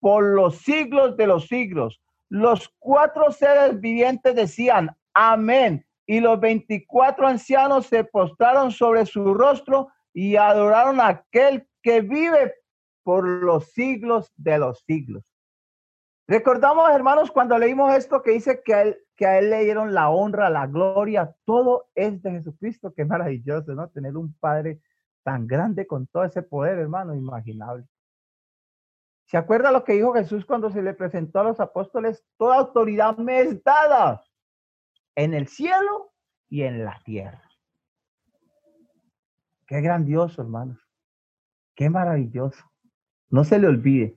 por 0.00 0.24
los 0.24 0.58
siglos 0.58 1.16
de 1.16 1.26
los 1.26 1.46
siglos. 1.46 2.00
Los 2.30 2.68
cuatro 2.78 3.30
seres 3.32 3.80
vivientes 3.80 4.34
decían, 4.34 4.96
amén. 5.14 5.84
Y 6.06 6.20
los 6.20 6.40
veinticuatro 6.40 7.26
ancianos 7.26 7.86
se 7.86 8.04
postraron 8.04 8.70
sobre 8.70 9.04
su 9.06 9.34
rostro 9.34 9.88
y 10.14 10.36
adoraron 10.36 11.00
a 11.00 11.08
aquel 11.08 11.68
que 11.82 12.00
vive 12.00 12.54
por 13.02 13.26
los 13.26 13.70
siglos 13.72 14.32
de 14.36 14.58
los 14.58 14.82
siglos. 14.86 15.34
Recordamos, 16.26 16.90
hermanos, 16.90 17.30
cuando 17.30 17.58
leímos 17.58 17.94
esto 17.94 18.22
que 18.22 18.32
dice 18.32 18.62
que 18.62 18.80
él, 18.80 18.98
que 19.18 19.26
a 19.26 19.40
él 19.40 19.50
le 19.50 19.64
dieron 19.64 19.94
la 19.94 20.10
honra, 20.10 20.48
la 20.48 20.68
gloria, 20.68 21.34
todo 21.44 21.88
es 21.96 22.22
de 22.22 22.30
Jesucristo. 22.30 22.94
Qué 22.94 23.04
maravilloso, 23.04 23.74
¿no? 23.74 23.88
Tener 23.88 24.16
un 24.16 24.32
Padre 24.34 24.80
tan 25.24 25.48
grande 25.48 25.88
con 25.88 26.06
todo 26.06 26.22
ese 26.22 26.40
poder, 26.42 26.78
hermano, 26.78 27.16
imaginable. 27.16 27.84
¿Se 29.24 29.36
acuerda 29.36 29.72
lo 29.72 29.82
que 29.82 29.94
dijo 29.94 30.14
Jesús 30.14 30.46
cuando 30.46 30.70
se 30.70 30.82
le 30.82 30.94
presentó 30.94 31.40
a 31.40 31.44
los 31.44 31.58
apóstoles? 31.58 32.24
Toda 32.36 32.58
autoridad 32.58 33.16
me 33.18 33.40
es 33.40 33.62
dada 33.64 34.22
en 35.16 35.34
el 35.34 35.48
cielo 35.48 36.12
y 36.48 36.62
en 36.62 36.84
la 36.84 37.00
tierra. 37.04 37.42
Qué 39.66 39.80
grandioso, 39.80 40.42
hermanos. 40.42 40.78
Qué 41.74 41.90
maravilloso. 41.90 42.64
No 43.30 43.42
se 43.42 43.58
le 43.58 43.66
olvide. 43.66 44.16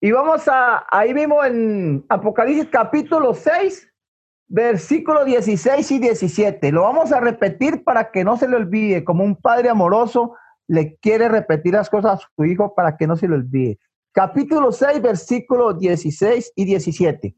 Y 0.00 0.10
vamos 0.10 0.48
a, 0.48 0.86
ahí 0.90 1.14
mismo 1.14 1.42
en 1.44 2.04
Apocalipsis 2.08 2.68
capítulo 2.68 3.32
6, 3.32 3.93
versículos 4.48 5.24
16 5.24 5.90
y 5.92 5.98
17. 5.98 6.72
Lo 6.72 6.82
vamos 6.82 7.12
a 7.12 7.20
repetir 7.20 7.84
para 7.84 8.10
que 8.10 8.24
no 8.24 8.36
se 8.36 8.48
le 8.48 8.56
olvide, 8.56 9.04
como 9.04 9.24
un 9.24 9.36
padre 9.36 9.68
amoroso 9.68 10.34
le 10.66 10.96
quiere 10.96 11.28
repetir 11.28 11.74
las 11.74 11.90
cosas 11.90 12.20
a 12.24 12.28
su 12.34 12.44
hijo 12.44 12.74
para 12.74 12.96
que 12.96 13.06
no 13.06 13.16
se 13.16 13.28
le 13.28 13.34
olvide. 13.34 13.78
Capítulo 14.12 14.72
6, 14.72 15.02
versículos 15.02 15.78
16 15.78 16.52
y 16.54 16.64
17. 16.64 17.34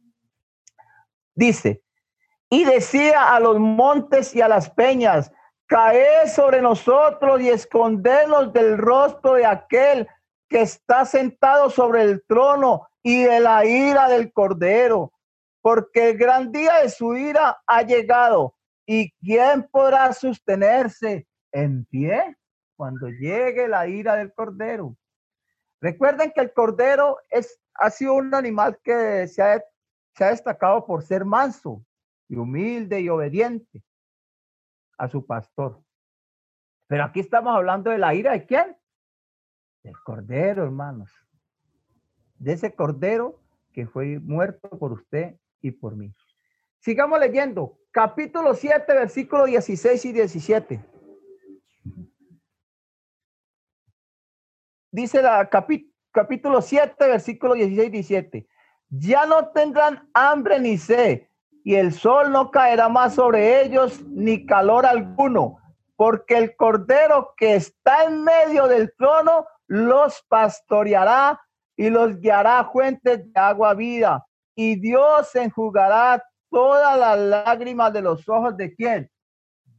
Dice, 1.35 1.83
y 2.51 2.65
decía 2.65 3.35
a 3.35 3.41
los 3.41 3.59
montes 3.59 4.35
y 4.35 4.41
a 4.41 4.49
las 4.49 4.71
peñas, 4.71 5.33
caed 5.67 6.29
sobre 6.29 6.63
nosotros 6.63 7.41
y 7.41 7.49
escondernos 7.49 8.53
del 8.53 8.79
rostro 8.79 9.35
de 9.35 9.47
aquel 9.47 10.07
que 10.49 10.61
está 10.61 11.05
sentado 11.05 11.71
sobre 11.71 12.03
el 12.03 12.23
trono 12.27 12.87
y 13.03 13.23
de 13.23 13.41
la 13.41 13.65
ira 13.65 14.09
del 14.09 14.33
cordero, 14.33 15.13
porque 15.67 16.11
el 16.11 16.17
gran 16.17 16.53
día 16.53 16.75
de 16.81 16.89
su 16.89 17.17
ira 17.17 17.61
ha 17.67 17.83
llegado. 17.83 18.55
¿Y 18.87 19.11
quién 19.15 19.69
podrá 19.69 20.13
sostenerse 20.13 21.27
en 21.51 21.85
pie 21.87 22.37
cuando 22.77 23.09
llegue 23.09 23.67
la 23.67 23.89
ira 23.89 24.15
del 24.15 24.33
cordero? 24.33 24.97
Recuerden 25.81 26.31
que 26.31 26.41
el 26.41 26.53
cordero 26.53 27.19
es, 27.31 27.61
ha 27.75 27.91
sido 27.91 28.15
un 28.15 28.33
animal 28.33 28.79
que 28.85 29.27
se 29.27 29.43
ha, 29.43 29.61
se 30.15 30.25
ha 30.25 30.29
destacado 30.29 30.87
por 30.87 31.03
ser 31.03 31.25
manso 31.25 31.85
y 32.29 32.37
humilde 32.37 33.01
y 33.01 33.09
obediente 33.09 33.83
a 34.99 35.09
su 35.09 35.27
pastor. 35.27 35.83
Pero 36.87 37.03
aquí 37.03 37.19
estamos 37.19 37.53
hablando 37.53 37.91
de 37.91 37.99
la 37.99 38.15
ira 38.15 38.31
de 38.31 38.47
quién? 38.47 38.77
El 39.83 39.99
cordero, 40.05 40.63
hermanos. 40.63 41.11
De 42.37 42.53
ese 42.53 42.73
cordero 42.73 43.43
que 43.73 43.89
fue 43.89 44.21
muerto 44.21 44.69
por 44.79 44.93
usted 44.93 45.35
por 45.73 45.97
mí. 45.97 46.13
Sigamos 46.81 47.19
leyendo. 47.19 47.79
Capítulo 47.91 48.55
7, 48.55 48.93
versículo 48.93 49.47
16 49.47 50.05
y 50.05 50.13
17. 50.13 50.85
Dice 54.91 55.21
la 55.21 55.51
capítulo 56.13 56.63
7, 56.63 56.95
versículo 57.09 57.55
16 57.55 57.89
y 57.89 57.91
17. 57.91 58.49
Ya 58.89 59.27
no 59.27 59.49
tendrán 59.49 60.09
hambre 60.15 60.61
ni 60.61 60.79
sed, 60.79 61.23
y 61.65 61.75
el 61.75 61.93
sol 61.93 62.31
no 62.31 62.51
caerá 62.51 62.89
más 62.89 63.15
sobre 63.15 63.63
ellos, 63.63 64.01
ni 64.07 64.47
calor 64.47 64.87
alguno, 64.87 65.59
porque 65.97 66.39
el 66.39 66.55
cordero 66.55 67.35
que 67.37 67.57
está 67.57 68.05
en 68.05 68.23
medio 68.23 68.69
del 68.69 68.95
trono 68.97 69.47
los 69.67 70.23
pastoreará 70.29 71.41
y 71.77 71.91
los 71.91 72.21
guiará 72.21 72.71
fuentes 72.73 73.33
de 73.33 73.41
agua 73.41 73.75
vida. 73.75 74.25
Y 74.57 74.81
Dios 74.81 75.33
enjugará 75.37 76.21
todas 76.51 76.99
las 76.99 77.19
lágrimas 77.19 77.93
de 77.93 78.03
los 78.03 78.29
ojos 78.29 78.57
de 78.57 78.75
quién? 78.75 79.09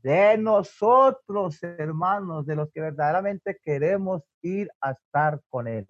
De 0.01 0.37
nosotros, 0.37 1.61
hermanos, 1.61 2.45
de 2.45 2.55
los 2.55 2.71
que 2.71 2.79
verdaderamente 2.79 3.59
queremos 3.61 4.23
ir 4.41 4.69
a 4.79 4.91
estar 4.91 5.41
con 5.49 5.67
Él. 5.67 5.85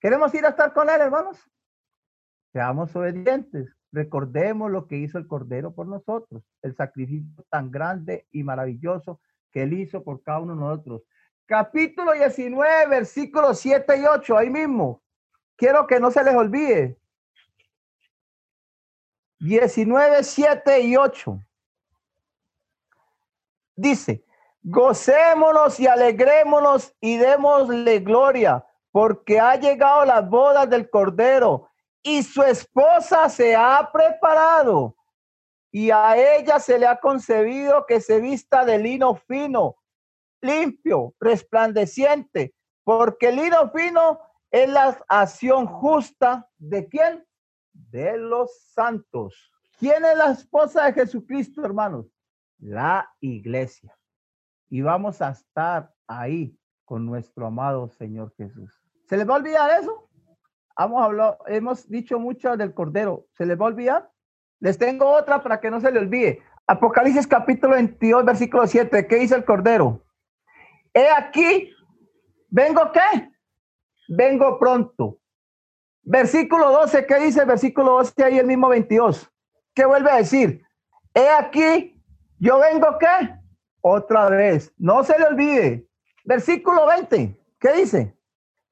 ¿Queremos 0.00 0.34
ir 0.34 0.44
a 0.44 0.48
estar 0.48 0.72
con 0.72 0.90
Él, 0.90 1.00
hermanos? 1.00 1.38
Seamos 2.52 2.96
obedientes. 2.96 3.72
Recordemos 3.92 4.70
lo 4.70 4.88
que 4.88 4.96
hizo 4.96 5.18
el 5.18 5.28
Cordero 5.28 5.72
por 5.72 5.86
nosotros, 5.86 6.42
el 6.62 6.74
sacrificio 6.74 7.44
tan 7.48 7.70
grande 7.70 8.26
y 8.32 8.42
maravilloso 8.42 9.20
que 9.52 9.62
Él 9.62 9.74
hizo 9.74 10.02
por 10.02 10.22
cada 10.22 10.40
uno 10.40 10.54
de 10.54 10.60
nosotros 10.60 11.02
capítulo 11.48 12.12
19, 12.12 12.86
versículos 12.88 13.58
7 13.58 13.96
y 13.96 14.04
8, 14.04 14.36
ahí 14.36 14.50
mismo. 14.50 15.02
Quiero 15.56 15.86
que 15.86 15.98
no 15.98 16.10
se 16.10 16.22
les 16.22 16.34
olvide. 16.34 16.98
19, 19.40 20.24
7 20.24 20.80
y 20.80 20.96
8. 20.96 21.38
Dice, 23.76 24.24
gocémonos 24.62 25.78
y 25.78 25.86
alegrémonos 25.86 26.94
y 27.00 27.16
démosle 27.16 28.00
gloria, 28.00 28.64
porque 28.90 29.38
ha 29.38 29.56
llegado 29.56 30.04
las 30.04 30.28
bodas 30.28 30.68
del 30.68 30.90
Cordero 30.90 31.68
y 32.02 32.22
su 32.22 32.42
esposa 32.42 33.28
se 33.28 33.54
ha 33.54 33.88
preparado 33.92 34.96
y 35.70 35.90
a 35.90 36.16
ella 36.16 36.58
se 36.58 36.78
le 36.78 36.86
ha 36.86 36.98
concebido 36.98 37.84
que 37.86 38.00
se 38.00 38.20
vista 38.20 38.64
de 38.64 38.78
lino 38.78 39.14
fino 39.14 39.76
limpio, 40.40 41.14
resplandeciente, 41.20 42.54
porque 42.84 43.28
el 43.28 43.38
hilo 43.38 43.70
fino 43.70 44.20
es 44.50 44.68
la 44.68 44.98
acción 45.08 45.66
justa 45.66 46.48
de 46.58 46.88
quién? 46.88 47.26
De 47.90 48.18
los 48.18 48.60
santos. 48.72 49.52
¿Quién 49.78 50.04
es 50.04 50.16
la 50.16 50.32
esposa 50.32 50.86
de 50.86 50.92
Jesucristo, 50.92 51.64
hermanos? 51.64 52.06
La 52.58 53.08
iglesia. 53.20 53.96
Y 54.68 54.82
vamos 54.82 55.22
a 55.22 55.30
estar 55.30 55.90
ahí 56.06 56.58
con 56.84 57.06
nuestro 57.06 57.46
amado 57.46 57.88
Señor 57.88 58.34
Jesús. 58.36 58.72
¿Se 59.08 59.16
les 59.16 59.28
va 59.28 59.34
a 59.34 59.38
olvidar 59.38 59.80
eso? 59.80 60.08
Hemos 60.76 61.02
hablado, 61.02 61.38
hemos 61.46 61.88
dicho 61.88 62.18
mucho 62.18 62.56
del 62.56 62.74
Cordero. 62.74 63.26
¿Se 63.32 63.46
les 63.46 63.58
va 63.58 63.64
a 63.64 63.68
olvidar? 63.68 64.10
Les 64.60 64.76
tengo 64.76 65.08
otra 65.10 65.42
para 65.42 65.60
que 65.60 65.70
no 65.70 65.80
se 65.80 65.90
le 65.90 66.00
olvide. 66.00 66.42
Apocalipsis 66.66 67.26
capítulo 67.26 67.74
22, 67.74 68.24
versículo 68.24 68.66
7. 68.66 69.06
¿Qué 69.06 69.16
dice 69.16 69.36
el 69.36 69.44
Cordero? 69.44 70.04
He 70.92 71.08
aquí, 71.08 71.72
vengo 72.48 72.90
qué? 72.92 73.30
Vengo 74.08 74.58
pronto. 74.58 75.18
Versículo 76.10 76.70
12, 76.70 77.04
¿qué 77.04 77.16
dice 77.16 77.40
el 77.40 77.46
versículo 77.46 77.92
12 77.98 78.24
ahí 78.24 78.38
el 78.38 78.46
mismo 78.46 78.70
22? 78.70 79.30
¿Qué 79.74 79.84
vuelve 79.84 80.10
a 80.10 80.16
decir? 80.16 80.64
He 81.12 81.28
aquí, 81.28 82.02
yo 82.38 82.58
vengo 82.60 82.96
qué? 82.98 83.36
Otra 83.82 84.30
vez. 84.30 84.72
No 84.78 85.04
se 85.04 85.18
le 85.18 85.26
olvide. 85.26 85.86
Versículo 86.24 86.86
20, 86.86 87.38
¿qué 87.60 87.72
dice? 87.74 88.18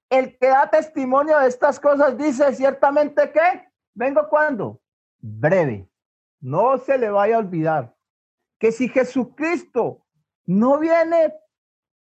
El 0.09 0.39
que 0.39 0.47
da 0.47 0.71
testimonio 0.71 1.39
de 1.39 1.49
estas 1.49 1.79
cosas 1.79 2.17
dice 2.17 2.55
ciertamente 2.55 3.31
que 3.31 3.69
vengo 3.93 4.27
cuando? 4.31 4.81
Breve. 5.19 5.91
No 6.41 6.79
se 6.79 6.97
le 6.97 7.11
vaya 7.11 7.37
a 7.37 7.41
olvidar 7.41 7.95
que 8.59 8.73
si 8.73 8.89
Jesucristo 8.89 10.07
no 10.47 10.79
viene 10.79 11.35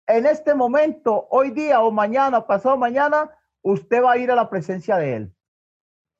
en 0.06 0.24
este 0.24 0.54
momento, 0.54 1.26
hoy 1.28 1.50
día 1.50 1.82
o 1.82 1.90
mañana, 1.90 2.46
pasado 2.46 2.78
mañana, 2.78 3.30
usted 3.62 4.02
va 4.02 4.12
a 4.12 4.18
ir 4.18 4.30
a 4.30 4.36
la 4.36 4.48
presencia 4.50 4.96
de 4.96 5.16
Él. 5.16 5.34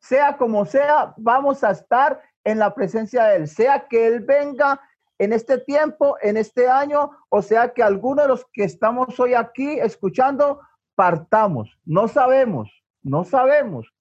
Sea 0.01 0.37
como 0.37 0.65
sea, 0.65 1.15
vamos 1.17 1.65
a 1.65 1.71
estar 1.71 2.21
en 2.45 2.59
la 2.59 2.75
presencia 2.75 3.25
de 3.25 3.37
Él. 3.37 3.49
Sea 3.49 3.87
que 3.89 4.07
Él 4.07 4.21
venga 4.21 4.81
en 5.19 5.33
este 5.33 5.59
tiempo, 5.59 6.17
en 6.21 6.37
este 6.37 6.69
año, 6.69 7.11
o 7.31 7.41
sea 7.41 7.73
que 7.73 7.83
alguno 7.83 8.23
de 8.23 8.29
los 8.29 8.45
que 8.53 8.65
estamos 8.65 9.19
hoy 9.19 9.35
aquí 9.35 9.79
escuchando, 9.81 10.61
partamos. 10.95 11.79
No 11.85 12.09
sabemos, 12.09 12.71
no 13.03 13.25
sabemos. 13.25 13.93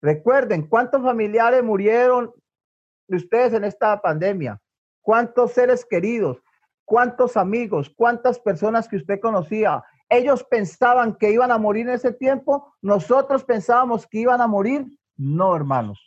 Recuerden, 0.00 0.66
¿cuántos 0.66 1.02
familiares 1.02 1.62
murieron 1.62 2.32
de 3.08 3.16
ustedes 3.16 3.52
en 3.52 3.64
esta 3.64 4.00
pandemia? 4.00 4.60
¿Cuántos 5.02 5.52
seres 5.52 5.84
queridos? 5.84 6.42
cuántos 6.88 7.36
amigos, 7.36 7.92
cuántas 7.94 8.40
personas 8.40 8.88
que 8.88 8.96
usted 8.96 9.20
conocía, 9.20 9.84
ellos 10.08 10.44
pensaban 10.44 11.14
que 11.14 11.30
iban 11.30 11.50
a 11.50 11.58
morir 11.58 11.88
en 11.88 11.94
ese 11.94 12.12
tiempo, 12.12 12.74
nosotros 12.80 13.44
pensábamos 13.44 14.06
que 14.06 14.20
iban 14.20 14.40
a 14.40 14.46
morir. 14.46 14.86
No, 15.16 15.54
hermanos. 15.54 16.00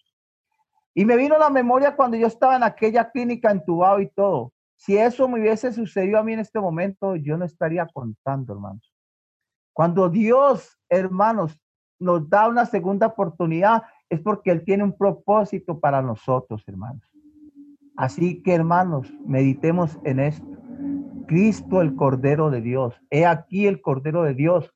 Y 0.94 1.06
me 1.06 1.16
vino 1.16 1.38
la 1.38 1.50
memoria 1.50 1.96
cuando 1.96 2.18
yo 2.18 2.28
estaba 2.28 2.56
en 2.56 2.64
aquella 2.64 3.12
clínica 3.12 3.52
entubado 3.52 4.00
y 4.00 4.10
todo. 4.10 4.54
Si 4.76 4.98
eso 4.98 5.28
me 5.28 5.40
hubiese 5.40 5.72
sucedido 5.72 6.18
a 6.18 6.24
mí 6.24 6.34
en 6.34 6.40
este 6.40 6.60
momento, 6.60 7.16
yo 7.16 7.38
no 7.38 7.46
estaría 7.46 7.88
contando, 7.94 8.54
hermanos. 8.54 8.92
Cuando 9.74 10.10
Dios, 10.10 10.80
hermanos, 10.90 11.58
nos 12.00 12.28
da 12.28 12.48
una 12.48 12.66
segunda 12.66 13.08
oportunidad, 13.08 13.84
es 14.10 14.20
porque 14.20 14.52
Él 14.52 14.64
tiene 14.66 14.84
un 14.84 14.98
propósito 14.98 15.80
para 15.80 16.02
nosotros, 16.02 16.64
hermanos. 16.68 17.04
Así 17.96 18.42
que, 18.42 18.56
hermanos, 18.56 19.14
meditemos 19.26 20.00
en 20.04 20.20
esto. 20.20 20.48
Cristo 21.26 21.82
el 21.82 21.96
Cordero 21.96 22.50
de 22.50 22.62
Dios. 22.62 23.00
He 23.10 23.26
aquí 23.26 23.68
el 23.68 23.82
Cordero 23.82 24.24
de 24.24 24.34
Dios, 24.34 24.74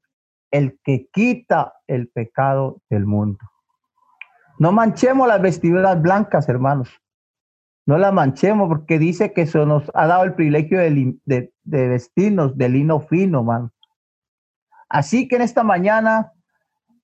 el 0.51 0.79
que 0.83 1.07
quita 1.11 1.73
el 1.87 2.07
pecado 2.07 2.81
del 2.89 3.05
mundo. 3.05 3.39
No 4.57 4.71
manchemos 4.71 5.27
las 5.27 5.41
vestiduras 5.41 6.01
blancas, 6.01 6.47
hermanos. 6.47 6.89
No 7.85 7.97
las 7.97 8.13
manchemos 8.13 8.67
porque 8.67 8.97
dice 8.97 9.33
que 9.33 9.41
eso 9.41 9.65
nos 9.65 9.91
ha 9.93 10.07
dado 10.07 10.23
el 10.23 10.33
privilegio 10.33 10.79
de, 10.79 11.51
vestirnos 11.63 12.57
de 12.57 12.69
lino 12.69 12.99
fino, 13.01 13.39
hermano. 13.39 13.71
Así 14.89 15.27
que 15.27 15.35
en 15.35 15.41
esta 15.43 15.63
mañana 15.63 16.31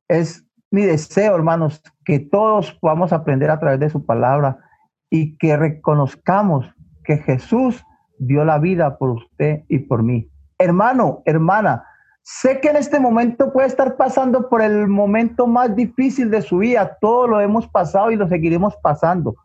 es 0.07 0.45
mi 0.71 0.83
deseo, 0.83 1.35
hermanos, 1.35 1.81
que 2.05 2.19
todos 2.19 2.73
podamos 2.75 3.13
aprender 3.13 3.51
a 3.51 3.59
través 3.59 3.79
de 3.79 3.89
su 3.89 4.05
palabra 4.05 4.57
y 5.09 5.37
que 5.37 5.57
reconozcamos 5.57 6.65
que 7.03 7.17
Jesús 7.17 7.83
dio 8.25 8.45
la 8.45 8.59
vida 8.59 8.97
por 8.97 9.09
usted 9.09 9.63
y 9.67 9.79
por 9.79 10.03
mí. 10.03 10.29
Hermano, 10.57 11.21
hermana, 11.25 11.83
Sé 12.23 12.59
que 12.59 12.69
en 12.69 12.75
este 12.75 12.99
momento 12.99 13.51
puede 13.51 13.67
estar 13.67 13.97
pasando 13.97 14.47
por 14.47 14.61
el 14.61 14.87
momento 14.87 15.47
más 15.47 15.75
difícil 15.75 16.29
de 16.29 16.43
su 16.43 16.59
vida. 16.59 16.97
Todo 17.01 17.27
lo 17.27 17.41
hemos 17.41 17.67
pasado 17.67 18.11
y 18.11 18.15
lo 18.15 18.27
seguiremos 18.27 18.75
pasando. 18.77 19.35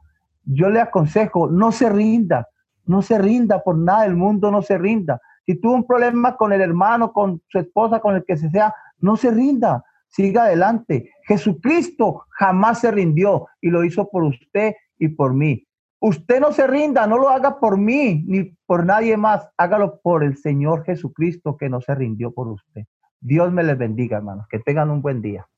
Yo 0.45 0.69
le 0.69 0.81
aconsejo, 0.81 1.49
no 1.49 1.73
se 1.73 1.89
rinda, 1.89 2.49
no 2.85 3.01
se 3.01 3.19
rinda 3.19 3.63
por 3.63 3.79
nada 3.79 4.03
del 4.03 4.15
mundo, 4.15 4.51
no 4.51 4.61
se 4.61 4.77
rinda. 4.77 5.21
Si 5.47 5.55
tuvo 5.55 5.73
un 5.73 5.87
problema 5.87 6.37
con 6.37 6.53
el 6.53 6.61
hermano, 6.61 7.13
con 7.13 7.41
su 7.49 7.59
esposa, 7.59 8.01
con 8.01 8.15
el 8.15 8.25
que 8.25 8.37
sea, 8.37 8.75
no 9.01 9.17
se 9.17 9.31
rinda, 9.31 9.83
siga 10.09 10.45
adelante. 10.45 11.11
Jesucristo 11.27 12.27
jamás 12.31 12.81
se 12.81 12.91
rindió 12.91 13.47
y 13.63 13.71
lo 13.71 13.85
hizo 13.85 14.09
por 14.09 14.23
usted 14.23 14.75
y 14.99 15.09
por 15.09 15.33
mí. 15.33 15.66
Usted 16.01 16.41
no 16.41 16.53
se 16.53 16.67
rinda, 16.67 17.07
no 17.07 17.19
lo 17.19 17.31
haga 17.31 17.59
por 17.59 17.79
mí 17.79 18.23
ni 18.27 18.57
por 18.67 18.85
nadie 18.85 19.17
más, 19.17 19.49
hágalo 19.57 20.01
por 20.03 20.25
el 20.25 20.37
Señor 20.37 20.85
Jesucristo 20.85 21.57
que 21.57 21.69
no 21.69 21.81
se 21.81 21.95
rindió 21.95 22.33
por 22.33 22.49
usted. 22.49 22.85
Dios 23.21 23.53
me 23.53 23.65
les 23.65 23.79
bendiga, 23.79 24.19
hermanos. 24.19 24.47
Que 24.49 24.59
tengan 24.59 24.91
un 24.91 25.03
buen 25.03 25.23
día. 25.23 25.49